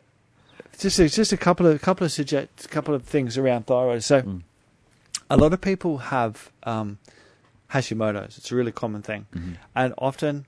just 0.79 0.99
a, 0.99 1.09
just 1.09 1.33
a 1.33 1.37
couple 1.37 1.67
of 1.67 1.81
couple 1.81 2.05
of 2.05 2.13
suggest 2.13 2.69
couple 2.71 2.95
of 2.95 3.05
things 3.05 3.39
around 3.39 3.67
thyroid. 3.67 4.03
So, 4.03 4.23
Mm. 4.23 4.43
a 5.31 5.37
lot 5.37 5.53
of 5.53 5.61
people 5.61 5.99
have 5.99 6.51
um, 6.65 6.99
Hashimoto's. 7.73 8.39
It's 8.39 8.53
a 8.53 8.57
really 8.57 8.73
common 8.73 9.03
thing, 9.03 9.27
Mhm. 9.35 9.57
and 9.75 9.95
often 9.99 10.47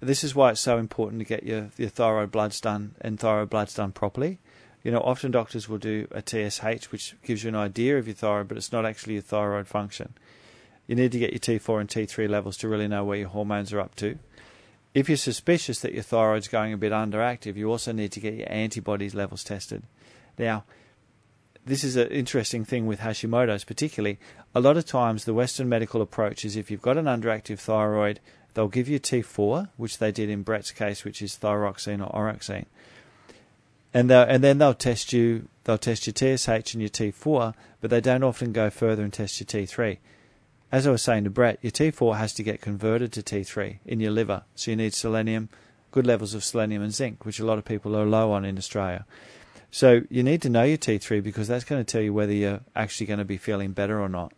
this 0.00 0.22
is 0.24 0.34
why 0.34 0.50
it's 0.50 0.60
so 0.60 0.78
important 0.78 1.20
to 1.20 1.24
get 1.24 1.44
your 1.44 1.70
your 1.76 1.88
thyroid 1.90 2.30
bloods 2.30 2.60
done 2.60 2.94
and 3.00 3.18
thyroid 3.20 3.50
bloods 3.50 3.74
done 3.74 3.92
properly. 3.92 4.38
You 4.82 4.92
know, 4.92 5.00
often 5.00 5.30
doctors 5.30 5.68
will 5.68 5.78
do 5.78 6.06
a 6.10 6.22
TSH, 6.22 6.86
which 6.92 7.16
gives 7.22 7.42
you 7.42 7.48
an 7.48 7.56
idea 7.56 7.98
of 7.98 8.06
your 8.06 8.14
thyroid, 8.14 8.48
but 8.48 8.56
it's 8.56 8.72
not 8.72 8.86
actually 8.86 9.14
your 9.14 9.22
thyroid 9.22 9.66
function. 9.66 10.14
You 10.86 10.94
need 10.94 11.12
to 11.12 11.18
get 11.18 11.32
your 11.32 11.40
T4 11.40 11.80
and 11.80 11.88
T3 11.88 12.28
levels 12.28 12.56
to 12.58 12.68
really 12.68 12.88
know 12.88 13.04
where 13.04 13.18
your 13.18 13.28
hormones 13.28 13.72
are 13.72 13.80
up 13.80 13.94
to. 13.96 14.18
If 14.94 15.08
you're 15.08 15.18
suspicious 15.18 15.80
that 15.80 15.92
your 15.92 16.02
thyroid's 16.02 16.48
going 16.48 16.72
a 16.72 16.78
bit 16.78 16.92
underactive, 16.92 17.56
you 17.56 17.70
also 17.70 17.92
need 17.92 18.12
to 18.12 18.20
get 18.20 18.34
your 18.34 18.50
antibodies 18.50 19.14
levels 19.14 19.44
tested. 19.44 19.82
Now, 20.38 20.64
this 21.66 21.84
is 21.84 21.96
an 21.96 22.08
interesting 22.08 22.64
thing 22.64 22.86
with 22.86 23.00
Hashimoto's, 23.00 23.64
particularly. 23.64 24.18
A 24.54 24.60
lot 24.60 24.78
of 24.78 24.86
times, 24.86 25.24
the 25.24 25.34
Western 25.34 25.68
medical 25.68 26.00
approach 26.00 26.44
is 26.44 26.56
if 26.56 26.70
you've 26.70 26.80
got 26.80 26.96
an 26.96 27.04
underactive 27.04 27.58
thyroid, 27.58 28.20
they'll 28.54 28.68
give 28.68 28.88
you 28.88 28.98
T4, 28.98 29.68
which 29.76 29.98
they 29.98 30.10
did 30.10 30.30
in 30.30 30.42
Brett's 30.42 30.70
case, 30.70 31.04
which 31.04 31.20
is 31.20 31.36
thyroxine 31.36 32.00
or 32.00 32.10
oroxine, 32.10 32.64
and 33.94 34.10
they 34.10 34.26
and 34.28 34.42
then 34.42 34.58
they'll 34.58 34.74
test 34.74 35.12
you. 35.12 35.48
They'll 35.64 35.78
test 35.78 36.06
your 36.06 36.14
TSH 36.14 36.74
and 36.74 36.80
your 36.80 36.88
T4, 36.88 37.54
but 37.80 37.90
they 37.90 38.00
don't 38.00 38.22
often 38.22 38.52
go 38.52 38.70
further 38.70 39.02
and 39.02 39.12
test 39.12 39.38
your 39.40 39.46
T3. 39.46 39.98
As 40.70 40.86
I 40.86 40.90
was 40.90 41.02
saying 41.02 41.24
to 41.24 41.30
Brett, 41.30 41.58
your 41.62 41.72
T4 41.72 42.16
has 42.16 42.32
to 42.34 42.42
get 42.42 42.60
converted 42.60 43.12
to 43.12 43.22
T3 43.22 43.78
in 43.86 44.00
your 44.00 44.10
liver, 44.10 44.44
so 44.54 44.70
you 44.70 44.76
need 44.76 44.94
selenium, 44.94 45.48
good 45.90 46.06
levels 46.06 46.34
of 46.34 46.44
selenium 46.44 46.82
and 46.82 46.94
zinc, 46.94 47.24
which 47.24 47.40
a 47.40 47.44
lot 47.44 47.58
of 47.58 47.64
people 47.64 47.96
are 47.96 48.06
low 48.06 48.32
on 48.32 48.44
in 48.44 48.58
Australia. 48.58 49.06
So 49.70 50.02
you 50.08 50.22
need 50.22 50.42
to 50.42 50.50
know 50.50 50.64
your 50.64 50.78
T3 50.78 51.22
because 51.22 51.48
that's 51.48 51.64
going 51.64 51.84
to 51.84 51.90
tell 51.90 52.02
you 52.02 52.12
whether 52.12 52.32
you're 52.32 52.60
actually 52.74 53.06
going 53.06 53.18
to 53.18 53.24
be 53.24 53.36
feeling 53.36 53.72
better 53.72 54.00
or 54.00 54.08
not. 54.08 54.32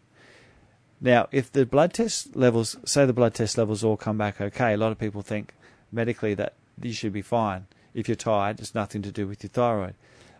Now, 1.00 1.28
if 1.32 1.50
the 1.50 1.64
blood 1.64 1.94
test 1.94 2.36
levels, 2.36 2.76
say 2.84 3.06
the 3.06 3.12
blood 3.12 3.34
test 3.34 3.56
levels 3.56 3.82
all 3.82 3.96
come 3.96 4.18
back 4.18 4.40
okay, 4.40 4.74
a 4.74 4.76
lot 4.76 4.92
of 4.92 4.98
people 4.98 5.22
think 5.22 5.54
medically 5.90 6.34
that 6.34 6.54
you 6.80 6.92
should 6.92 7.12
be 7.12 7.22
fine. 7.22 7.66
If 7.94 8.08
you're 8.08 8.16
tired, 8.16 8.60
it's 8.60 8.74
nothing 8.74 9.02
to 9.02 9.12
do 9.12 9.26
with 9.26 9.42
your 9.42 9.50
thyroid. 9.50 9.94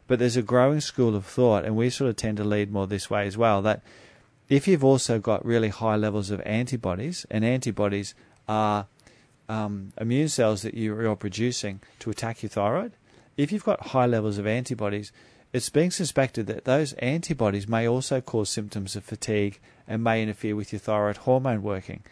But 0.07 0.19
there's 0.19 0.37
a 0.37 0.43
growing 0.43 0.81
school 0.81 1.15
of 1.15 1.25
thought, 1.25 1.65
and 1.65 1.77
we 1.77 1.91
sort 1.91 2.11
of 2.11 2.17
tend 2.17 2.37
to 2.39 2.45
lead 2.45 2.73
more 2.73 2.87
this 2.87 3.09
way 3.09 3.27
as 3.27 3.37
well, 3.37 3.63
that 3.63 3.83
if 4.49 4.67
you've 4.67 4.85
also 4.85 5.19
got 5.19 5.45
really 5.45 5.69
high 5.69 5.97
levels 5.97 6.31
of 6.31 6.41
antibodies, 6.41 7.27
and 7.31 7.45
antibodies 7.45 8.15
are 8.49 8.87
um, 9.49 9.93
immune 10.01 10.29
cells 10.29 10.63
that 10.63 10.75
you're 10.75 11.15
producing 11.17 11.81
to 12.01 12.11
attack 12.11 12.43
your 12.43 12.51
thyroid, 12.51 12.93
if 13.37 13.53
you've 13.53 13.65
got 13.65 13.89
high 13.89 14.07
levels 14.07 14.39
of 14.39 14.47
antibodies, 14.47 15.13
it's 15.53 15.71
being 15.71 15.91
suspected 15.91 16.47
that 16.47 16.65
those 16.65 16.93
antibodies 16.95 17.67
may 17.67 17.87
also 17.89 18.21
cause 18.21 18.49
symptoms 18.49 18.95
of 18.95 19.05
fatigue 19.05 19.59
and 19.89 20.05
may 20.05 20.23
interfere 20.23 20.55
with 20.55 20.73
your 20.73 20.79
thyroid 20.79 21.19
hormone 21.19 21.63
working. 21.63 22.03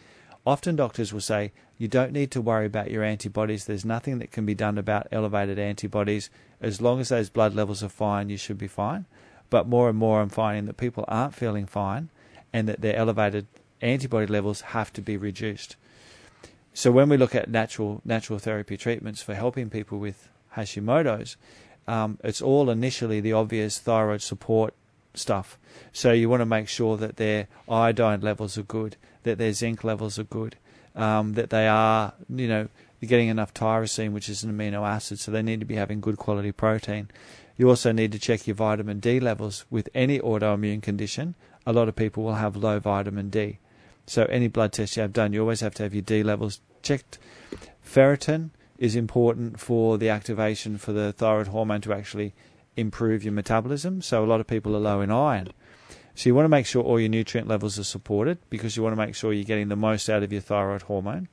Often 0.49 0.77
doctors 0.77 1.13
will 1.13 1.21
say, 1.21 1.53
you 1.77 1.89
don't 1.89 2.11
need 2.11 2.31
to 2.31 2.41
worry 2.41 2.65
about 2.65 2.91
your 2.91 3.05
antibodies. 3.05 3.67
There's 3.67 3.85
nothing 3.85 4.19
that 4.21 4.31
can 4.31 4.47
be 4.47 4.55
done 4.55 4.79
about 4.79 5.07
elevated 5.13 5.59
antibodies. 5.59 6.31
As 6.59 6.81
long 6.81 7.01
as 7.01 7.11
those 7.11 7.29
blood 7.29 7.55
levels 7.55 7.83
are 7.83 7.91
fine, 7.91 8.31
you 8.31 8.39
should 8.39 8.57
be 8.57 8.67
fine. 8.67 9.05
But 9.51 9.69
more 9.69 9.91
and 9.91 9.99
more, 9.99 10.23
I'm 10.23 10.31
finding 10.31 10.65
that 10.65 10.79
people 10.79 11.05
aren't 11.07 11.35
feeling 11.35 11.67
fine 11.67 12.09
and 12.51 12.67
that 12.67 12.81
their 12.81 12.97
elevated 12.97 13.47
antibody 13.83 14.27
levels 14.27 14.63
have 14.63 14.91
to 14.95 15.03
be 15.03 15.19
reduced. 15.19 15.77
So 16.73 16.91
when 16.91 17.11
we 17.11 17.19
look 17.19 17.35
at 17.35 17.51
natural 17.51 18.01
natural 18.07 18.39
therapy 18.39 18.79
treatments 18.79 19.21
for 19.21 19.35
helping 19.35 19.69
people 19.69 19.99
with 19.99 20.31
Hashimoto's, 20.57 21.37
um, 21.87 22.17
it's 22.25 22.41
all 22.41 22.71
initially 22.71 23.21
the 23.21 23.35
obvious 23.35 23.79
thyroid 23.79 24.23
support 24.23 24.73
stuff. 25.15 25.59
So 25.93 26.13
you 26.13 26.29
want 26.29 26.41
to 26.41 26.47
make 26.47 26.69
sure 26.69 26.97
that 26.97 27.17
their 27.17 27.49
iodine 27.69 28.21
levels 28.21 28.57
are 28.59 28.63
good, 28.63 28.97
that 29.23 29.39
their 29.39 29.53
zinc 29.53 29.85
levels 29.85 30.19
are 30.19 30.25
good, 30.25 30.57
um, 30.95 31.35
that 31.35 31.51
they 31.51 31.67
are, 31.67 32.15
you 32.29 32.49
know, 32.49 32.69
getting 33.07 33.29
enough 33.29 33.55
tyrosine, 33.55 34.13
which 34.13 34.29
is 34.29 34.43
an 34.43 34.53
amino 34.53 34.87
acid, 34.87 35.19
so 35.19 35.31
they 35.31 35.43
need 35.43 35.61
to 35.61 35.67
be 35.67 35.77
having 35.77 36.01
good 36.01 36.17
quality 36.17 36.53
protein. 36.53 37.09
You 37.57 37.69
also 37.69 37.93
need 37.93 38.13
to 38.13 38.19
check 38.19 38.47
your 38.47 38.55
vitamin 38.55 39.01
D 39.01 39.21
levels 39.21 39.65
with 39.71 39.89
any 39.95 40.19
autoimmune 40.19 40.83
condition. 40.83 41.35
A 41.67 41.73
lot 41.73 41.89
of 41.89 41.97
people 41.97 42.23
will 42.25 42.35
have 42.35 42.57
low 42.57 42.79
vitamin 42.79 43.31
D. 43.31 43.59
So 44.07 44.25
any 44.25 44.49
blood 44.49 44.73
test 44.73 44.97
you 44.97 45.03
have 45.03 45.13
done, 45.13 45.33
you 45.33 45.41
always 45.41 45.61
have 45.61 45.75
to 45.75 45.83
have 45.83 45.95
your 45.95 46.03
D 46.03 46.23
levels 46.23 46.61
checked. 46.83 47.19
Ferritin 47.85 48.51
is 48.79 48.95
important 48.95 49.59
for 49.59 49.99
the 49.99 50.09
activation 50.09 50.79
for 50.79 50.93
the 50.93 51.13
thyroid 51.13 51.49
hormone 51.49 51.81
to 51.83 51.93
actually 51.93 52.33
improve 52.79 53.25
your 53.25 53.33
metabolism. 53.33 54.03
So 54.03 54.25
a 54.25 54.27
lot 54.27 54.41
of 54.41 54.47
people 54.47 54.77
are 54.77 54.81
low 54.81 55.01
in 55.01 55.11
iron. 55.11 55.49
So 56.15 56.29
you 56.29 56.35
want 56.35 56.45
to 56.45 56.51
make 56.51 56.67
sure 56.67 56.83
all 56.83 56.99
your 56.99 57.09
nutrient 57.09 57.47
levels 57.47 57.79
are 57.79 57.85
supported 57.85 58.39
because 58.51 58.77
you 58.77 58.83
want 58.83 58.93
to 58.93 59.07
make 59.07 59.15
sure 59.15 59.33
you're 59.33 59.45
getting 59.45 59.69
the 59.69 59.77
most 59.77 60.09
out 60.09 60.23
of 60.23 60.33
your 60.33 60.41
thyroid 60.41 60.83
hormone. 60.83 61.29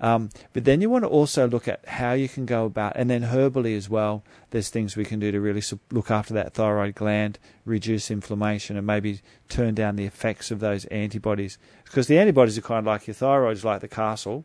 Um, 0.00 0.30
but 0.52 0.64
then 0.64 0.80
you 0.80 0.90
want 0.90 1.04
to 1.04 1.08
also 1.08 1.48
look 1.48 1.66
at 1.66 1.86
how 1.88 2.12
you 2.12 2.28
can 2.28 2.46
go 2.46 2.66
about, 2.66 2.92
and 2.94 3.10
then 3.10 3.22
herbally 3.22 3.76
as 3.76 3.88
well. 3.90 4.22
There's 4.50 4.68
things 4.68 4.96
we 4.96 5.04
can 5.04 5.18
do 5.18 5.32
to 5.32 5.40
really 5.40 5.62
look 5.90 6.10
after 6.10 6.34
that 6.34 6.54
thyroid 6.54 6.94
gland, 6.94 7.38
reduce 7.64 8.10
inflammation, 8.10 8.76
and 8.76 8.86
maybe 8.86 9.20
turn 9.48 9.74
down 9.74 9.96
the 9.96 10.04
effects 10.04 10.50
of 10.50 10.60
those 10.60 10.84
antibodies. 10.86 11.58
Because 11.84 12.06
the 12.06 12.18
antibodies 12.18 12.56
are 12.56 12.62
kind 12.62 12.80
of 12.80 12.86
like 12.86 13.06
your 13.08 13.14
thyroid's 13.14 13.64
like 13.64 13.80
the 13.80 13.88
castle, 13.88 14.44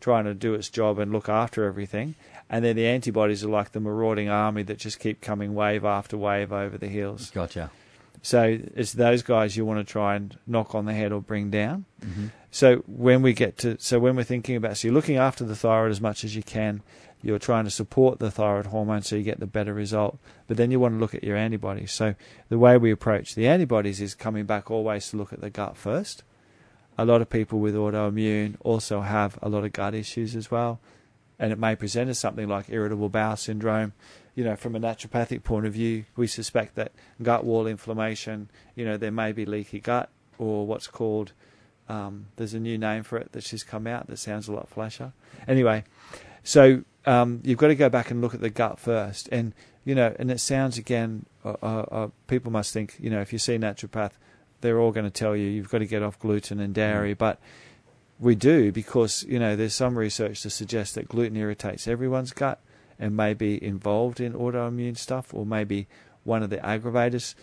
trying 0.00 0.24
to 0.24 0.34
do 0.34 0.52
its 0.52 0.68
job 0.68 0.98
and 0.98 1.12
look 1.12 1.28
after 1.28 1.64
everything. 1.64 2.14
And 2.52 2.62
then 2.62 2.76
the 2.76 2.86
antibodies 2.86 3.42
are 3.42 3.48
like 3.48 3.72
the 3.72 3.80
marauding 3.80 4.28
army 4.28 4.62
that 4.64 4.76
just 4.78 5.00
keep 5.00 5.22
coming 5.22 5.54
wave 5.54 5.86
after 5.86 6.18
wave 6.18 6.52
over 6.52 6.76
the 6.76 6.86
hills. 6.86 7.30
Gotcha. 7.30 7.70
So 8.20 8.58
it's 8.76 8.92
those 8.92 9.22
guys 9.22 9.56
you 9.56 9.64
want 9.64 9.84
to 9.84 9.90
try 9.90 10.14
and 10.14 10.38
knock 10.46 10.74
on 10.74 10.84
the 10.84 10.92
head 10.92 11.12
or 11.12 11.22
bring 11.22 11.50
down. 11.50 11.86
Mm-hmm. 12.04 12.26
So 12.50 12.84
when 12.86 13.22
we 13.22 13.32
get 13.32 13.56
to, 13.58 13.78
so 13.80 13.98
when 13.98 14.14
we're 14.14 14.22
thinking 14.22 14.54
about, 14.54 14.76
so 14.76 14.86
you're 14.86 14.94
looking 14.94 15.16
after 15.16 15.44
the 15.44 15.56
thyroid 15.56 15.90
as 15.90 16.00
much 16.00 16.24
as 16.24 16.36
you 16.36 16.42
can. 16.42 16.82
You're 17.24 17.38
trying 17.38 17.64
to 17.64 17.70
support 17.70 18.18
the 18.18 18.32
thyroid 18.32 18.66
hormone 18.66 19.02
so 19.02 19.16
you 19.16 19.22
get 19.22 19.40
the 19.40 19.46
better 19.46 19.72
result. 19.72 20.18
But 20.46 20.56
then 20.56 20.70
you 20.70 20.78
want 20.78 20.94
to 20.94 20.98
look 20.98 21.14
at 21.14 21.24
your 21.24 21.36
antibodies. 21.36 21.92
So 21.92 22.16
the 22.48 22.58
way 22.58 22.76
we 22.76 22.90
approach 22.90 23.34
the 23.34 23.48
antibodies 23.48 24.00
is 24.00 24.14
coming 24.14 24.44
back 24.44 24.70
always 24.70 25.08
to 25.10 25.16
look 25.16 25.32
at 25.32 25.40
the 25.40 25.48
gut 25.48 25.76
first 25.76 26.22
a 26.98 27.04
lot 27.04 27.22
of 27.22 27.30
people 27.30 27.58
with 27.58 27.74
autoimmune 27.74 28.56
also 28.60 29.00
have 29.00 29.38
a 29.42 29.48
lot 29.48 29.64
of 29.64 29.72
gut 29.72 29.94
issues 29.94 30.36
as 30.36 30.50
well. 30.50 30.80
And 31.42 31.50
it 31.50 31.58
may 31.58 31.74
present 31.74 32.08
as 32.08 32.20
something 32.20 32.46
like 32.46 32.70
irritable 32.70 33.08
bowel 33.08 33.36
syndrome. 33.36 33.94
You 34.36 34.44
know, 34.44 34.54
from 34.54 34.76
a 34.76 34.80
naturopathic 34.80 35.42
point 35.42 35.66
of 35.66 35.72
view, 35.72 36.04
we 36.14 36.28
suspect 36.28 36.76
that 36.76 36.92
gut 37.20 37.44
wall 37.44 37.66
inflammation, 37.66 38.48
you 38.76 38.84
know, 38.84 38.96
there 38.96 39.10
may 39.10 39.32
be 39.32 39.44
leaky 39.44 39.80
gut 39.80 40.08
or 40.38 40.64
what's 40.68 40.86
called, 40.86 41.32
um, 41.88 42.26
there's 42.36 42.54
a 42.54 42.60
new 42.60 42.78
name 42.78 43.02
for 43.02 43.18
it 43.18 43.30
that's 43.32 43.50
just 43.50 43.66
come 43.66 43.88
out 43.88 44.06
that 44.06 44.18
sounds 44.18 44.46
a 44.46 44.52
lot 44.52 44.68
flasher. 44.68 45.12
Anyway, 45.48 45.82
so 46.44 46.84
um, 47.06 47.40
you've 47.42 47.58
got 47.58 47.66
to 47.66 47.74
go 47.74 47.88
back 47.88 48.12
and 48.12 48.20
look 48.20 48.34
at 48.34 48.40
the 48.40 48.48
gut 48.48 48.78
first. 48.78 49.28
And, 49.32 49.52
you 49.84 49.96
know, 49.96 50.14
and 50.20 50.30
it 50.30 50.38
sounds 50.38 50.78
again, 50.78 51.26
uh, 51.44 51.56
uh, 51.60 51.84
uh 51.90 52.08
people 52.28 52.52
must 52.52 52.72
think, 52.72 52.94
you 53.00 53.10
know, 53.10 53.20
if 53.20 53.32
you 53.32 53.40
see 53.40 53.58
naturopath, 53.58 54.12
they're 54.60 54.78
all 54.78 54.92
going 54.92 55.06
to 55.06 55.10
tell 55.10 55.34
you 55.34 55.48
you've 55.48 55.70
got 55.70 55.78
to 55.78 55.86
get 55.86 56.04
off 56.04 56.20
gluten 56.20 56.60
and 56.60 56.72
dairy, 56.72 57.16
mm. 57.16 57.18
but 57.18 57.40
we 58.22 58.34
do 58.34 58.70
because 58.72 59.24
you 59.24 59.38
know 59.38 59.56
there's 59.56 59.74
some 59.74 59.98
research 59.98 60.42
to 60.42 60.50
suggest 60.50 60.94
that 60.94 61.08
gluten 61.08 61.36
irritates 61.36 61.88
everyone's 61.88 62.32
gut 62.32 62.60
and 62.98 63.16
may 63.16 63.34
be 63.34 63.62
involved 63.62 64.20
in 64.20 64.32
autoimmune 64.32 64.96
stuff 64.96 65.34
or 65.34 65.44
maybe 65.44 65.88
one 66.22 66.42
of 66.42 66.50
the 66.50 66.58
aggravators. 66.58 67.34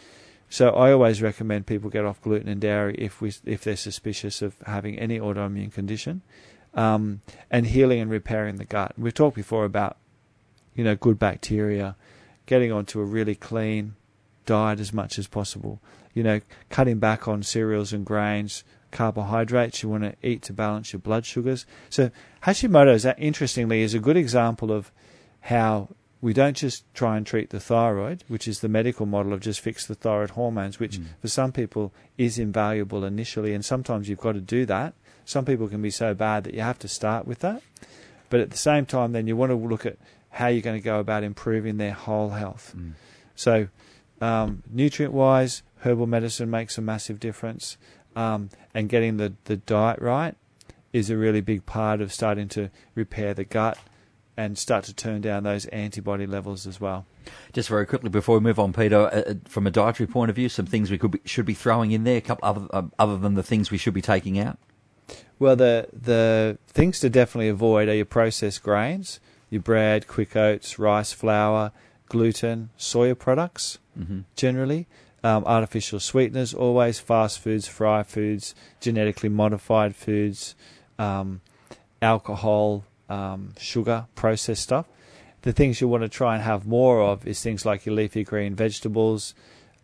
So 0.50 0.69
I 0.69 0.93
always 0.93 1.21
recommend 1.21 1.67
people 1.67 1.89
get 1.89 2.05
off 2.05 2.21
gluten 2.21 2.48
and 2.48 2.62
dairy 2.62 2.95
if 2.98 3.21
we 3.21 3.33
if 3.45 3.63
they're 3.63 3.75
suspicious 3.75 4.41
of 4.41 4.55
having 4.65 4.98
any 4.98 5.19
autoimmune 5.19 5.71
condition, 5.71 6.21
um, 6.74 7.21
and 7.51 7.67
healing 7.67 8.00
and 8.00 8.09
repairing 8.09 8.55
the 8.55 8.65
gut. 8.65 8.93
We've 8.98 9.13
talked 9.13 9.36
before 9.36 9.65
about 9.65 9.98
you 10.74 10.83
know 10.83 10.95
good 10.95 11.19
bacteria, 11.19 11.98
getting 12.45 12.71
onto 12.71 13.00
a 13.01 13.05
really 13.05 13.36
clean 13.36 13.95
diet 14.45 14.79
as 14.79 14.93
much 14.93 15.19
as 15.19 15.27
possible 15.27 15.79
you 16.13 16.24
know, 16.24 16.41
cutting 16.69 17.00
back 17.00 17.27
on 17.27 17.43
cereals 17.43 17.93
and 17.93 18.05
grains, 18.05 18.63
carbohydrates. 18.91 19.84
You 19.84 19.89
want 19.89 20.03
to 20.03 20.15
eat 20.22 20.41
to 20.43 20.53
balance 20.53 20.93
your 20.93 21.00
blood 21.00 21.25
sugars. 21.25 21.65
So 21.89 22.12
Hashimoto's, 22.43 23.03
that 23.03 23.19
interestingly, 23.19 23.81
is 23.81 23.93
a 23.93 24.00
good 24.00 24.17
example 24.17 24.72
of 24.72 24.91
how 25.41 25.89
we 26.22 26.34
don't 26.34 26.58
just 26.58 26.84
try 26.93 27.15
and 27.15 27.25
treat 27.25 27.50
the 27.50 27.60
thyroid, 27.60 28.24
which 28.27 28.48
is 28.48 28.60
the 28.60 28.67
medical 28.67 29.05
model 29.05 29.31
of 29.34 29.39
just 29.39 29.62
fix 29.62 29.86
the 29.86 29.96
thyroid 29.96 30.31
hormones, 30.31 30.79
which 30.79 31.00
mm. 31.00 31.05
for 31.22 31.29
some 31.29 31.51
people 31.51 31.93
is 32.17 32.38
invaluable 32.38 33.05
initially, 33.05 33.53
and 33.53 33.63
sometimes 33.63 34.10
you've 34.10 34.19
got 34.19 34.34
to 34.34 34.41
do 34.41 34.65
that. 34.65 34.93
Some 35.24 35.46
people 35.46 35.67
can 35.67 35.81
be 35.81 35.91
so 35.91 36.13
bad 36.13 36.43
that 36.43 36.53
you 36.53 36.62
have 36.62 36.79
to 36.79 36.88
start 36.88 37.25
with 37.25 37.39
that. 37.39 37.62
But 38.29 38.41
at 38.41 38.51
the 38.51 38.58
same 38.58 38.86
time, 38.86 39.13
then 39.13 39.27
you 39.27 39.36
want 39.36 39.51
to 39.51 39.55
look 39.55 39.86
at 39.86 39.98
how 40.29 40.48
you're 40.48 40.62
going 40.62 40.79
to 40.79 40.84
go 40.84 41.00
about 41.00 41.24
improving 41.24 41.77
their 41.77 41.93
whole 41.93 42.29
health. 42.29 42.74
Mm. 42.77 42.93
So, 43.36 43.67
um, 44.22 44.63
nutrient 44.69 45.13
wise, 45.13 45.63
herbal 45.79 46.08
medicine 46.08 46.50
makes 46.50 46.77
a 46.77 46.81
massive 46.81 47.19
difference. 47.19 47.77
Um, 48.19 48.49
and 48.73 48.89
getting 48.89 49.15
the, 49.15 49.33
the 49.45 49.55
diet 49.55 50.01
right 50.01 50.35
is 50.91 51.09
a 51.09 51.15
really 51.15 51.39
big 51.39 51.65
part 51.65 52.01
of 52.01 52.11
starting 52.11 52.49
to 52.49 52.69
repair 52.93 53.33
the 53.33 53.45
gut 53.45 53.77
and 54.35 54.57
start 54.57 54.83
to 54.85 54.93
turn 54.93 55.21
down 55.21 55.43
those 55.43 55.67
antibody 55.67 56.27
levels 56.27 56.67
as 56.67 56.81
well. 56.81 57.05
Just 57.53 57.69
very 57.69 57.85
quickly 57.85 58.09
before 58.09 58.35
we 58.35 58.41
move 58.41 58.59
on, 58.59 58.73
Peter, 58.73 58.97
uh, 58.97 59.21
uh 59.21 59.33
from 59.45 59.65
a 59.65 59.71
dietary 59.71 60.07
point 60.07 60.29
of 60.29 60.35
view, 60.35 60.49
some 60.49 60.65
things 60.65 60.91
we 60.91 60.97
could 60.97 61.11
be, 61.11 61.21
should 61.23 61.45
be 61.45 61.53
throwing 61.53 61.91
in 61.91 62.03
there, 62.03 62.17
a 62.17 62.21
couple 62.21 62.45
other 62.45 62.67
uh, 62.71 62.83
other 62.97 63.17
than 63.17 63.35
the 63.35 63.43
things 63.43 63.71
we 63.71 63.77
should 63.77 63.93
be 63.93 64.01
taking 64.01 64.38
out. 64.38 64.57
Well, 65.38 65.55
the 65.55 65.88
the 65.93 66.57
things 66.67 66.99
to 66.99 67.09
definitely 67.09 67.47
avoid 67.47 67.88
are 67.88 67.95
your 67.95 68.05
processed 68.05 68.63
grains, 68.63 69.21
your 69.49 69.61
bread, 69.61 70.07
quick 70.07 70.35
oats, 70.35 70.77
rice 70.77 71.13
flour, 71.13 71.71
gluten, 72.09 72.69
soya 72.77 73.17
products, 73.17 73.77
mm-hmm. 73.97 74.21
generally 74.35 74.88
um, 75.23 75.43
artificial 75.45 75.99
sweeteners, 75.99 76.53
always 76.53 76.99
fast 76.99 77.39
foods, 77.39 77.67
fry 77.67 78.03
foods, 78.03 78.55
genetically 78.79 79.29
modified 79.29 79.95
foods, 79.95 80.55
um, 80.97 81.41
alcohol, 82.01 82.85
um, 83.09 83.53
sugar, 83.59 84.05
processed 84.15 84.63
stuff. 84.63 84.85
The 85.41 85.53
things 85.53 85.81
you 85.81 85.88
want 85.88 86.03
to 86.03 86.09
try 86.09 86.35
and 86.35 86.43
have 86.43 86.67
more 86.67 87.01
of 87.01 87.25
is 87.25 87.41
things 87.41 87.65
like 87.65 87.85
your 87.85 87.95
leafy 87.95 88.23
green 88.23 88.55
vegetables, 88.55 89.33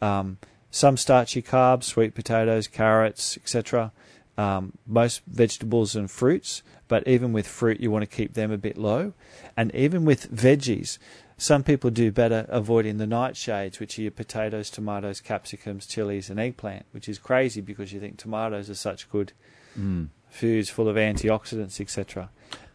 um, 0.01 0.37
some 0.69 0.97
starchy 0.97 1.41
carbs, 1.41 1.83
sweet 1.83 2.13
potatoes, 2.13 2.67
carrots, 2.67 3.37
etc. 3.37 3.91
Um, 4.37 4.73
most 4.85 5.21
vegetables 5.25 5.95
and 5.95 6.11
fruits, 6.11 6.61
but 6.89 7.07
even 7.07 7.31
with 7.31 7.47
fruit, 7.47 7.79
you 7.79 7.89
want 7.89 8.03
to 8.03 8.15
keep 8.15 8.33
them 8.33 8.51
a 8.51 8.57
bit 8.57 8.77
low. 8.77 9.13
And 9.55 9.73
even 9.73 10.03
with 10.03 10.35
veggies, 10.35 10.97
some 11.37 11.63
people 11.63 11.89
do 11.89 12.11
better 12.11 12.45
avoiding 12.49 12.97
the 12.97 13.05
nightshades, 13.05 13.79
which 13.79 13.99
are 13.99 14.03
your 14.03 14.11
potatoes, 14.11 14.69
tomatoes, 14.69 15.21
capsicums, 15.21 15.85
chilies, 15.85 16.29
and 16.29 16.39
eggplant, 16.39 16.85
which 16.91 17.09
is 17.09 17.19
crazy 17.19 17.61
because 17.61 17.91
you 17.91 17.99
think 17.99 18.17
tomatoes 18.17 18.69
are 18.69 18.75
such 18.75 19.09
good 19.09 19.33
Mm. 19.77 20.07
foods 20.29 20.69
full 20.69 20.87
of 20.87 20.95
antioxidants, 20.95 21.81
etc. 21.81 22.29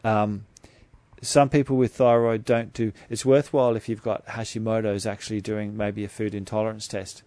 Um, 0.04 0.44
some 1.22 1.48
people 1.48 1.76
with 1.76 1.94
thyroid 1.94 2.44
don't 2.44 2.72
do. 2.74 2.92
It's 3.08 3.24
worthwhile 3.24 3.76
if 3.76 3.88
you've 3.88 4.02
got 4.02 4.26
Hashimoto's 4.26 5.06
actually 5.06 5.40
doing 5.40 5.76
maybe 5.76 6.04
a 6.04 6.08
food 6.08 6.34
intolerance 6.34 6.86
test, 6.86 7.22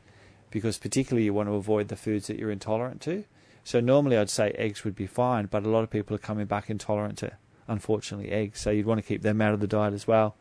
because 0.51 0.77
particularly 0.77 1.25
you 1.25 1.33
want 1.33 1.49
to 1.49 1.55
avoid 1.55 1.87
the 1.87 1.95
foods 1.95 2.27
that 2.27 2.37
you're 2.37 2.51
intolerant 2.51 3.01
to. 3.01 3.23
So 3.63 3.79
normally 3.79 4.17
I'd 4.17 4.29
say 4.29 4.51
eggs 4.51 4.83
would 4.83 4.95
be 4.95 5.07
fine, 5.07 5.47
but 5.47 5.65
a 5.65 5.69
lot 5.69 5.83
of 5.83 5.89
people 5.89 6.15
are 6.15 6.19
coming 6.19 6.45
back 6.45 6.69
intolerant 6.69 7.17
to, 7.19 7.31
unfortunately, 7.67 8.31
eggs. 8.31 8.59
So 8.59 8.69
you'd 8.71 8.85
want 8.85 8.99
to 8.99 9.07
keep 9.07 9.21
them 9.21 9.41
out 9.41 9.53
of 9.53 9.59
the 9.59 9.67
diet 9.67 9.93
as 9.93 10.07
well. 10.07 10.35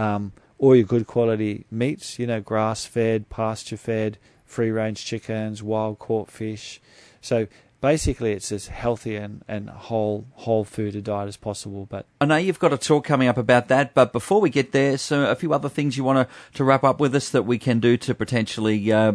Um, 0.00 0.32
or 0.58 0.76
your 0.76 0.84
good 0.84 1.06
quality 1.06 1.64
meats, 1.70 2.18
you 2.18 2.26
know, 2.26 2.40
grass 2.40 2.84
fed, 2.84 3.30
pasture 3.30 3.78
fed, 3.78 4.18
free 4.44 4.70
range 4.70 5.04
chickens, 5.04 5.62
wild 5.62 5.98
caught 5.98 6.30
fish. 6.30 6.80
So 7.22 7.46
basically, 7.80 8.32
it's 8.32 8.52
as 8.52 8.66
healthy 8.66 9.16
and, 9.16 9.42
and 9.48 9.70
whole 9.70 10.26
whole 10.34 10.64
food 10.64 10.94
a 10.96 11.00
diet 11.00 11.28
as 11.28 11.36
possible. 11.36 11.86
But 11.86 12.06
I 12.20 12.26
know 12.26 12.36
you've 12.36 12.58
got 12.58 12.72
a 12.72 12.78
talk 12.78 13.04
coming 13.04 13.28
up 13.28 13.38
about 13.38 13.68
that, 13.68 13.94
but 13.94 14.12
before 14.12 14.40
we 14.40 14.50
get 14.50 14.72
there, 14.72 14.98
so 14.98 15.30
a 15.30 15.34
few 15.34 15.52
other 15.54 15.68
things 15.68 15.96
you 15.96 16.04
want 16.04 16.28
to, 16.28 16.34
to 16.58 16.64
wrap 16.64 16.84
up 16.84 17.00
with 17.00 17.14
us 17.14 17.30
that 17.30 17.42
we 17.42 17.58
can 17.58 17.80
do 17.80 17.96
to 17.98 18.14
potentially 18.14 18.92
uh, 18.92 19.12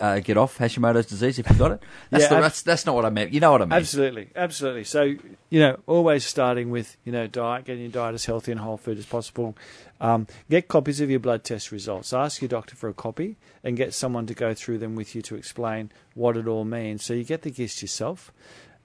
uh, 0.00 0.20
get 0.20 0.36
off 0.36 0.58
Hashimoto's 0.58 1.06
disease 1.06 1.38
if 1.38 1.48
you've 1.48 1.58
got 1.58 1.72
it. 1.72 1.82
That's, 2.10 2.24
Yeah, 2.24 2.28
the, 2.28 2.36
ab- 2.36 2.42
that's, 2.42 2.62
that's 2.62 2.86
not 2.86 2.94
what 2.94 3.04
I 3.04 3.10
meant. 3.10 3.32
You 3.32 3.40
know 3.40 3.52
what 3.52 3.62
I 3.62 3.64
mean. 3.66 3.72
Absolutely, 3.72 4.30
absolutely. 4.36 4.84
So 4.84 5.02
you 5.50 5.60
know, 5.60 5.78
always 5.86 6.24
starting 6.24 6.70
with 6.70 6.96
you 7.04 7.12
know 7.12 7.26
diet, 7.26 7.64
getting 7.64 7.82
your 7.82 7.92
diet 7.92 8.14
as 8.14 8.24
healthy 8.24 8.52
and 8.52 8.60
whole 8.60 8.76
food 8.76 8.98
as 8.98 9.06
possible. 9.06 9.56
Um, 10.00 10.26
get 10.48 10.68
copies 10.68 11.00
of 11.00 11.10
your 11.10 11.20
blood 11.20 11.42
test 11.44 11.72
results. 11.72 12.12
Ask 12.12 12.40
your 12.40 12.48
doctor 12.48 12.76
for 12.76 12.88
a 12.88 12.94
copy, 12.94 13.36
and 13.64 13.76
get 13.76 13.94
someone 13.94 14.26
to 14.26 14.34
go 14.34 14.54
through 14.54 14.78
them 14.78 14.94
with 14.94 15.14
you 15.14 15.22
to 15.22 15.34
explain 15.36 15.90
what 16.14 16.36
it 16.36 16.46
all 16.46 16.64
means. 16.64 17.04
So 17.04 17.14
you 17.14 17.24
get 17.24 17.42
the 17.42 17.50
gist 17.50 17.82
yourself. 17.82 18.32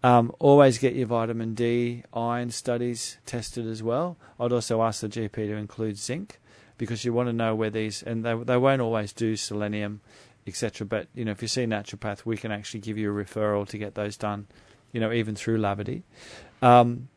Um, 0.03 0.33
always 0.39 0.79
get 0.79 0.95
your 0.95 1.07
vitamin 1.07 1.53
D, 1.53 2.03
iron 2.13 2.51
studies 2.51 3.19
tested 3.25 3.65
as 3.65 3.81
well. 3.81 4.17
I'd 4.37 4.51
also 4.51 4.81
ask 4.83 4.99
the 4.99 5.07
GP 5.07 5.31
to 5.33 5.53
include 5.55 5.97
zinc 5.97 6.39
because 6.77 7.05
you 7.05 7.13
want 7.13 7.29
to 7.29 7.33
know 7.33 7.55
where 7.55 7.69
these, 7.69 8.03
and 8.03 8.25
they 8.25 8.33
they 8.35 8.57
won't 8.57 8.81
always 8.81 9.13
do 9.13 9.37
selenium, 9.37 10.01
etc. 10.47 10.85
But 10.85 11.07
you 11.13 11.25
know, 11.25 11.31
if 11.31 11.41
you 11.41 11.47
see 11.47 11.63
a 11.63 11.67
naturopath, 11.67 12.25
we 12.25 12.37
can 12.37 12.51
actually 12.51 12.81
give 12.81 12.97
you 12.97 13.11
a 13.11 13.23
referral 13.23 13.67
to 13.69 13.77
get 13.77 13.95
those 13.95 14.17
done. 14.17 14.47
You 14.91 14.99
know, 14.99 15.11
even 15.11 15.35
through 15.35 15.57
Laverty. 15.57 16.03
Um, 16.61 17.09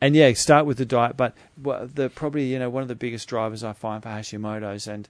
and 0.00 0.16
yeah, 0.16 0.32
start 0.32 0.66
with 0.66 0.78
the 0.78 0.84
diet. 0.84 1.16
But 1.16 1.34
the 1.56 2.10
probably 2.14 2.46
you 2.46 2.58
know 2.58 2.70
one 2.70 2.82
of 2.82 2.88
the 2.88 2.94
biggest 2.94 3.28
drivers 3.28 3.62
I 3.62 3.72
find 3.72 4.02
for 4.02 4.08
Hashimoto's, 4.08 4.86
and 4.86 5.08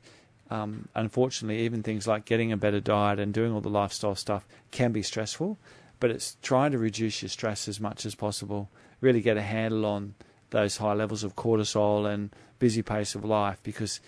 um, 0.50 0.88
unfortunately, 0.94 1.62
even 1.64 1.82
things 1.82 2.06
like 2.06 2.24
getting 2.24 2.52
a 2.52 2.56
better 2.56 2.80
diet 2.80 3.18
and 3.18 3.32
doing 3.32 3.52
all 3.52 3.60
the 3.60 3.70
lifestyle 3.70 4.16
stuff 4.16 4.46
can 4.70 4.92
be 4.92 5.02
stressful. 5.02 5.58
But 6.00 6.10
it's 6.10 6.36
trying 6.42 6.72
to 6.72 6.78
reduce 6.78 7.22
your 7.22 7.28
stress 7.28 7.68
as 7.68 7.78
much 7.78 8.04
as 8.04 8.14
possible. 8.14 8.70
Really 9.00 9.20
get 9.20 9.36
a 9.36 9.42
handle 9.42 9.86
on 9.86 10.14
those 10.50 10.78
high 10.78 10.94
levels 10.94 11.22
of 11.22 11.36
cortisol 11.36 12.10
and 12.12 12.30
busy 12.58 12.82
pace 12.82 13.14
of 13.14 13.24
life 13.24 13.58
because 13.62 14.00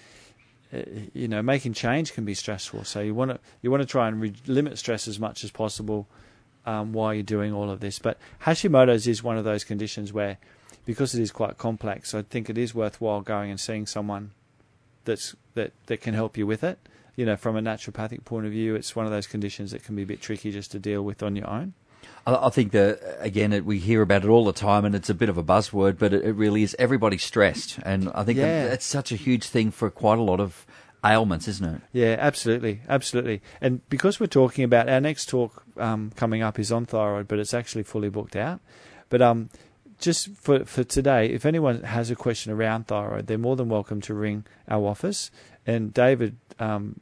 you 1.13 1.29
know 1.29 1.43
making 1.43 1.75
change 1.75 2.13
can 2.15 2.25
be 2.25 2.35
stressful. 2.35 2.85
So 2.85 3.01
you 3.01 3.15
want 3.15 3.31
to 3.31 3.39
you 3.61 3.71
want 3.71 3.83
to 3.83 3.87
try 3.87 4.09
and 4.09 4.21
re- 4.21 4.35
limit 4.47 4.79
stress 4.79 5.07
as 5.07 5.19
much 5.19 5.45
as 5.45 5.51
possible 5.51 6.07
um, 6.65 6.93
while 6.93 7.13
you're 7.13 7.23
doing 7.23 7.53
all 7.53 7.71
of 7.71 7.81
this. 7.81 7.99
But 7.99 8.19
Hashimoto's 8.45 9.07
is 9.07 9.23
one 9.23 9.37
of 9.37 9.45
those 9.45 9.65
conditions 9.65 10.13
where, 10.13 10.39
because 10.87 11.15
it 11.15 11.21
is 11.21 11.31
quite 11.31 11.59
complex, 11.59 12.15
I 12.15 12.23
think 12.23 12.49
it 12.49 12.59
is 12.59 12.75
worthwhile 12.75 13.21
going 13.21 13.51
and 13.51 13.61
seeing 13.61 13.87
someone 13.87 14.33
that's 15.05 15.37
that 15.55 15.73
that 15.87 16.01
can 16.01 16.15
help 16.15 16.37
you 16.37 16.47
with 16.47 16.65
it. 16.65 16.79
You 17.17 17.27
know, 17.27 17.37
from 17.37 17.57
a 17.57 17.61
naturopathic 17.61 18.25
point 18.25 18.47
of 18.47 18.53
view, 18.53 18.75
it's 18.75 18.97
one 18.97 19.05
of 19.05 19.13
those 19.13 19.27
conditions 19.27 19.73
that 19.73 19.85
can 19.85 19.95
be 19.95 20.03
a 20.03 20.07
bit 20.07 20.23
tricky 20.23 20.51
just 20.51 20.73
to 20.73 20.79
deal 20.79 21.03
with 21.03 21.23
on 21.23 21.37
your 21.37 21.49
own. 21.49 21.75
I, 22.27 22.47
I 22.47 22.51
think 22.51 22.73
that 22.73 23.01
again, 23.21 23.53
it, 23.53 23.65
we 23.65 23.79
hear 23.79 24.03
about 24.03 24.25
it 24.25 24.29
all 24.29 24.45
the 24.45 24.53
time, 24.53 24.85
and 24.85 24.95
it's 24.95 25.11
a 25.11 25.15
bit 25.15 25.29
of 25.29 25.39
a 25.39 25.43
buzzword, 25.43 25.99
but 25.99 26.13
it, 26.13 26.25
it 26.25 26.33
really 26.33 26.63
is. 26.63 26.77
Everybody's 26.79 27.23
stressed, 27.23 27.79
and 27.85 28.11
I 28.15 28.25
think 28.25 28.39
Yeah. 28.39 28.77
such 28.79 29.13
a 29.13 29.17
huge 29.17 29.45
thing 29.49 29.71
for 29.71 29.91
quite 29.91 30.19
a 30.19 30.23
lot 30.23 30.41
of 30.41 30.67
ailments, 31.05 31.49
isn't 31.49 31.67
it? 31.77 31.81
Yeah, 31.93 32.17
absolutely, 32.19 32.81
absolutely. 32.89 33.43
And 33.61 33.81
because 33.89 34.21
we're 34.21 34.29
talking 34.29 34.65
about 34.65 34.89
our 34.89 35.01
next 35.01 35.29
talk 35.29 35.65
um, 35.77 36.13
coming 36.15 36.43
up 36.43 36.59
is 36.59 36.71
on 36.71 36.87
thyroid, 36.87 37.27
but 37.27 37.39
it's 37.41 37.55
actually 37.55 37.83
fully 37.83 38.09
booked 38.09 38.37
out. 38.37 38.61
But 39.09 39.21
um, 39.21 39.51
just 39.99 40.29
for 40.37 40.65
for 40.65 40.85
today, 40.85 41.27
if 41.27 41.45
anyone 41.45 41.83
has 41.83 42.11
a 42.11 42.15
question 42.17 42.53
around 42.53 42.87
thyroid, 42.87 43.27
they're 43.27 43.39
more 43.39 43.57
than 43.57 43.69
welcome 43.69 44.01
to 44.03 44.15
ring 44.15 44.45
our 44.69 44.87
office. 44.87 45.31
And 45.67 45.93
David, 45.93 46.37
um, 46.59 47.01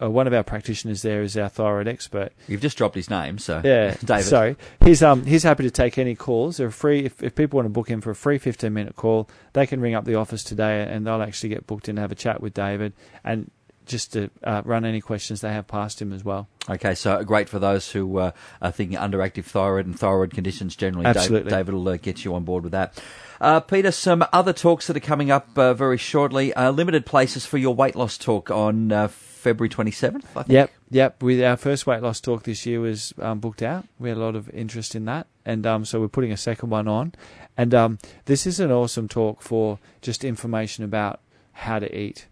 uh, 0.00 0.10
one 0.10 0.26
of 0.26 0.32
our 0.32 0.42
practitioners 0.42 1.02
there, 1.02 1.22
is 1.22 1.36
our 1.36 1.48
thyroid 1.48 1.88
expert. 1.88 2.32
You've 2.46 2.60
just 2.60 2.78
dropped 2.78 2.94
his 2.94 3.10
name, 3.10 3.38
so 3.38 3.60
Yeah, 3.64 3.96
David. 4.04 4.24
Sorry, 4.24 4.56
he's 4.84 5.02
um 5.02 5.24
he's 5.24 5.42
happy 5.42 5.64
to 5.64 5.70
take 5.70 5.98
any 5.98 6.14
calls. 6.14 6.58
They're 6.58 6.70
free. 6.70 7.04
If, 7.04 7.22
if 7.22 7.34
people 7.34 7.58
want 7.58 7.66
to 7.66 7.70
book 7.70 7.88
him 7.88 8.00
for 8.00 8.10
a 8.10 8.16
free 8.16 8.38
fifteen 8.38 8.72
minute 8.74 8.96
call, 8.96 9.28
they 9.52 9.66
can 9.66 9.80
ring 9.80 9.94
up 9.94 10.04
the 10.04 10.14
office 10.16 10.44
today, 10.44 10.86
and 10.88 11.06
they'll 11.06 11.22
actually 11.22 11.50
get 11.50 11.66
booked 11.66 11.88
in 11.88 11.96
to 11.96 12.02
have 12.02 12.12
a 12.12 12.16
chat 12.16 12.40
with 12.40 12.54
David 12.54 12.92
and 13.24 13.50
just 13.86 14.12
to 14.12 14.30
uh, 14.44 14.62
run 14.64 14.84
any 14.84 15.00
questions 15.00 15.40
they 15.40 15.52
have 15.52 15.66
past 15.66 16.00
him 16.00 16.12
as 16.12 16.24
well. 16.24 16.48
Okay, 16.68 16.94
so 16.94 17.22
great 17.24 17.48
for 17.48 17.58
those 17.58 17.90
who 17.90 18.18
uh, 18.18 18.32
are 18.60 18.72
thinking 18.72 18.98
underactive 18.98 19.44
thyroid 19.44 19.86
and 19.86 19.98
thyroid 19.98 20.34
conditions 20.34 20.76
generally. 20.76 21.06
Absolutely. 21.06 21.50
David 21.50 21.74
will 21.74 21.88
uh, 21.88 21.96
get 21.96 22.24
you 22.24 22.34
on 22.34 22.44
board 22.44 22.62
with 22.64 22.72
that. 22.72 23.02
Uh, 23.40 23.60
Peter, 23.60 23.92
some 23.92 24.24
other 24.32 24.52
talks 24.52 24.86
that 24.88 24.96
are 24.96 25.00
coming 25.00 25.30
up 25.30 25.56
uh, 25.56 25.72
very 25.72 25.96
shortly. 25.96 26.52
Uh, 26.54 26.70
limited 26.70 27.06
places 27.06 27.46
for 27.46 27.56
your 27.56 27.74
weight 27.74 27.94
loss 27.94 28.18
talk 28.18 28.50
on 28.50 28.92
uh, 28.92 29.08
February 29.08 29.68
27th, 29.68 30.24
I 30.36 30.42
think. 30.42 30.48
Yep, 30.48 30.70
yep. 30.90 31.22
With 31.22 31.42
our 31.42 31.56
first 31.56 31.86
weight 31.86 32.02
loss 32.02 32.20
talk 32.20 32.42
this 32.42 32.66
year 32.66 32.80
was 32.80 33.14
um, 33.20 33.38
booked 33.38 33.62
out. 33.62 33.86
We 33.98 34.08
had 34.08 34.18
a 34.18 34.20
lot 34.20 34.34
of 34.34 34.50
interest 34.50 34.94
in 34.94 35.04
that, 35.06 35.26
and 35.46 35.66
um, 35.66 35.84
so 35.84 36.00
we're 36.00 36.08
putting 36.08 36.32
a 36.32 36.36
second 36.36 36.70
one 36.70 36.88
on. 36.88 37.14
And 37.56 37.74
um, 37.74 37.98
this 38.26 38.46
is 38.46 38.60
an 38.60 38.70
awesome 38.72 39.08
talk 39.08 39.40
for 39.40 39.78
just 40.02 40.24
information 40.24 40.84
about 40.84 41.20
how 41.52 41.78
to 41.78 41.96
eat. 41.96 42.26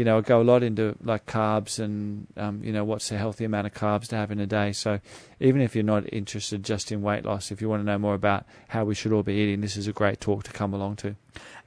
You 0.00 0.04
know, 0.06 0.16
I 0.16 0.22
go 0.22 0.40
a 0.40 0.42
lot 0.42 0.62
into 0.62 0.96
like 1.02 1.26
carbs 1.26 1.78
and 1.78 2.26
um, 2.38 2.64
you 2.64 2.72
know 2.72 2.84
what's 2.84 3.12
a 3.12 3.18
healthy 3.18 3.44
amount 3.44 3.66
of 3.66 3.74
carbs 3.74 4.08
to 4.08 4.16
have 4.16 4.30
in 4.30 4.40
a 4.40 4.46
day. 4.46 4.72
So 4.72 4.98
even 5.40 5.60
if 5.60 5.74
you're 5.74 5.84
not 5.84 6.10
interested 6.10 6.62
just 6.62 6.90
in 6.90 7.02
weight 7.02 7.26
loss, 7.26 7.50
if 7.50 7.60
you 7.60 7.68
want 7.68 7.82
to 7.82 7.84
know 7.84 7.98
more 7.98 8.14
about 8.14 8.46
how 8.68 8.86
we 8.86 8.94
should 8.94 9.12
all 9.12 9.22
be 9.22 9.34
eating, 9.34 9.60
this 9.60 9.76
is 9.76 9.86
a 9.86 9.92
great 9.92 10.18
talk 10.18 10.44
to 10.44 10.52
come 10.52 10.72
along 10.72 10.96
to. 10.96 11.16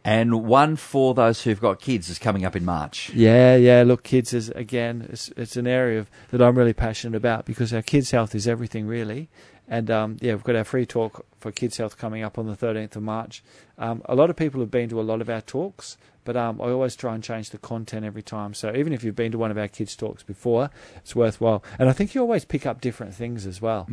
And 0.04 0.44
one 0.46 0.78
for 0.78 1.14
those 1.14 1.44
who've 1.44 1.62
got 1.62 1.80
kids 1.80 2.10
is 2.10 2.18
coming 2.18 2.44
up 2.44 2.56
in 2.56 2.66
March. 2.66 3.12
Yeah, 3.14 3.56
yeah. 3.56 3.84
Look, 3.84 4.02
kids 4.02 4.34
is 4.34 4.50
again, 4.50 5.08
it's, 5.12 5.30
it's 5.38 5.56
an 5.56 5.68
area 5.68 6.00
of, 6.00 6.10
that 6.32 6.42
I'm 6.42 6.58
really 6.58 6.74
passionate 6.74 7.16
about 7.16 7.46
because 7.46 7.72
our 7.72 7.84
kids' 7.84 8.10
health 8.10 8.34
is 8.34 8.48
everything, 8.48 8.88
really. 8.88 9.30
And 9.68 9.92
um, 9.92 10.18
yeah, 10.22 10.34
we've 10.34 10.44
got 10.44 10.56
our 10.56 10.64
free 10.64 10.86
talk 10.88 11.26
for 11.40 11.52
kids' 11.52 11.78
health 11.78 11.98
coming 11.98 12.24
up 12.24 12.40
on 12.40 12.48
the 12.48 12.56
13th 12.58 12.96
of 12.96 13.04
March. 13.04 13.44
Um, 13.78 14.02
a 14.06 14.16
lot 14.16 14.30
of 14.30 14.36
people 14.36 14.60
have 14.60 14.72
been 14.72 14.90
to 14.90 15.00
a 15.00 15.04
lot 15.04 15.22
of 15.22 15.30
our 15.30 15.42
talks, 15.42 15.98
but 16.24 16.36
um, 16.38 16.60
I 16.62 16.66
always 16.66 16.96
try 16.96 17.14
and 17.16 17.24
change 17.24 17.50
the 17.52 17.58
content 17.58 18.06
every 18.06 18.24
time. 18.24 18.54
So 18.54 18.74
even 18.76 18.94
if 18.94 19.04
you've 19.04 19.16
been 19.16 19.32
to 19.32 19.38
one 19.38 19.52
of 19.52 19.58
our 19.58 19.68
kids' 19.68 19.96
talks 19.96 20.24
before, 20.24 20.70
it's 20.98 21.16
worthwhile. 21.16 21.64
And 21.80 21.90
I 21.90 21.94
think 21.94 22.16
you 22.16 22.22
always 22.22 22.46
pick 22.46 22.66
up 22.66 22.82
different 22.82 23.14
things 23.14 23.46
as 23.46 23.62
well. 23.62 23.88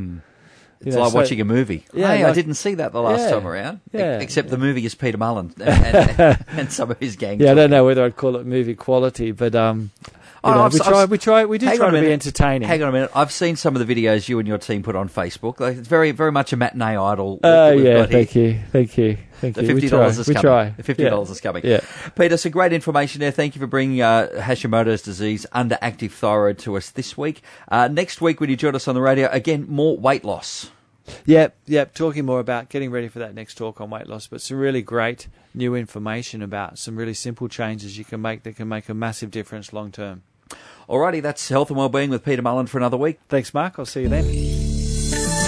It's 0.82 0.94
know, 0.96 1.02
like 1.02 1.12
so- 1.12 1.18
watching 1.18 1.40
a 1.40 1.44
movie. 1.44 1.84
Yeah, 1.92 2.08
hey, 2.16 2.24
I 2.24 2.32
didn't 2.32 2.54
see 2.54 2.74
that 2.76 2.92
the 2.92 3.02
last 3.02 3.20
Yeah, 3.20 3.30
time 3.32 3.46
around. 3.46 3.80
E- 3.92 3.98
yeah, 3.98 4.18
Except 4.20 4.48
the 4.48 4.56
movie 4.56 4.84
is 4.86 4.94
Peter 4.94 5.18
Mullen 5.18 5.52
and, 5.60 6.18
and, 6.20 6.44
and 6.52 6.72
some 6.72 6.90
of 6.90 6.98
his 6.98 7.16
gang. 7.16 7.38
Yeah, 7.40 7.50
I 7.50 7.54
don't 7.54 7.70
know 7.70 7.84
whether 7.84 8.02
I'd 8.04 8.16
call 8.16 8.36
it 8.36 8.46
movie 8.46 8.74
quality, 8.74 9.32
but 9.32 9.54
um, 9.54 9.90
you 10.42 10.50
Oh, 10.50 10.54
know, 10.54 10.62
I've- 10.64 10.74
we 10.74 10.80
try, 10.80 11.04
we 11.04 11.18
try, 11.18 11.44
we 11.44 11.58
do 11.58 11.66
try 11.76 11.90
to 11.90 11.96
a 11.96 12.00
be 12.00 12.12
entertaining. 12.12 12.66
Hang 12.66 12.82
on 12.82 12.88
a 12.88 12.92
minute. 12.92 13.10
I've 13.14 13.30
seen 13.32 13.56
some 13.56 13.76
of 13.76 13.86
the 13.86 13.94
videos 13.94 14.28
you 14.28 14.38
and 14.38 14.48
your 14.48 14.58
team 14.58 14.82
put 14.82 14.96
on 14.96 15.08
Facebook. 15.08 15.60
Like, 15.60 15.76
it's 15.76 15.88
very, 15.88 16.12
very 16.12 16.32
much 16.32 16.52
a 16.52 16.56
matinee 16.56 16.96
idol. 16.96 17.40
Oh 17.44 17.76
we've 17.76 17.84
yeah, 17.84 18.06
thank 18.06 18.34
you, 18.34 18.58
thank 18.72 18.96
you, 18.96 19.18
thank 19.40 19.54
The 19.54 19.62
you. 19.62 19.68
fifty 19.74 19.88
dollars 19.88 20.18
is 20.18 20.28
we 20.28 20.34
coming. 20.34 20.42
try. 20.42 20.68
The 20.76 20.82
fifty 20.82 21.04
dollars 21.04 21.30
is 21.30 21.40
coming. 21.40 21.62
Yeah. 21.64 21.80
Peter, 22.16 22.36
some 22.36 22.52
great 22.52 22.72
information 22.72 23.20
there. 23.20 23.30
Thank 23.30 23.54
you 23.54 23.60
for 23.60 23.66
bringing 23.66 24.00
uh, 24.00 24.28
Hashimoto's 24.38 25.02
disease, 25.02 25.44
under 25.52 25.76
active 25.82 26.12
thyroid, 26.14 26.58
to 26.60 26.76
us 26.76 26.90
this 26.90 27.18
week. 27.18 27.42
Uh, 27.68 27.88
next 27.88 28.20
week, 28.20 28.40
when 28.40 28.48
you 28.48 28.56
join 28.56 28.74
us 28.74 28.88
on 28.88 28.94
the 28.94 29.00
radio, 29.02 29.28
again 29.30 29.66
more 29.68 29.96
weight 29.96 30.24
loss. 30.24 30.70
Yep, 31.26 31.56
yep. 31.66 31.92
Talking 31.94 32.24
more 32.24 32.38
about 32.38 32.68
getting 32.68 32.90
ready 32.90 33.08
for 33.08 33.18
that 33.18 33.34
next 33.34 33.56
talk 33.56 33.80
on 33.80 33.90
weight 33.90 34.06
loss, 34.06 34.26
but 34.28 34.40
some 34.40 34.58
really 34.58 34.80
great 34.80 35.26
new 35.54 35.74
information 35.74 36.40
about 36.40 36.78
some 36.78 36.94
really 36.94 37.14
simple 37.14 37.48
changes 37.48 37.98
you 37.98 38.04
can 38.04 38.22
make 38.22 38.44
that 38.44 38.54
can 38.54 38.68
make 38.68 38.88
a 38.88 38.94
massive 38.94 39.30
difference 39.32 39.72
long 39.72 39.90
term. 39.90 40.22
Alrighty, 40.88 41.22
that's 41.22 41.48
health 41.48 41.70
and 41.70 41.78
wellbeing 41.78 42.10
with 42.10 42.24
Peter 42.24 42.42
Mullen 42.42 42.66
for 42.66 42.78
another 42.78 42.96
week. 42.96 43.20
Thanks, 43.28 43.54
Mark. 43.54 43.78
I'll 43.78 43.86
see 43.86 44.02
you 44.02 44.08
then. 44.08 44.24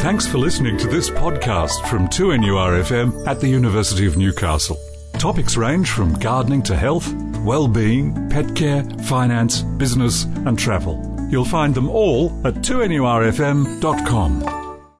Thanks 0.02 0.26
for 0.26 0.38
listening 0.38 0.76
to 0.78 0.88
this 0.88 1.10
podcast 1.10 1.88
from 1.88 2.08
2NURFM 2.08 3.26
at 3.26 3.40
the 3.40 3.48
University 3.48 4.06
of 4.06 4.16
Newcastle. 4.16 4.76
Topics 5.18 5.56
range 5.56 5.90
from 5.90 6.14
gardening 6.14 6.62
to 6.62 6.76
health, 6.76 7.12
well-being, 7.44 8.28
pet 8.28 8.54
care, 8.56 8.82
finance, 9.04 9.62
business 9.62 10.24
and 10.24 10.58
travel. 10.58 11.08
You'll 11.30 11.44
find 11.44 11.74
them 11.74 11.88
all 11.88 12.28
at 12.46 12.54
2NURFM.com. 12.54 14.61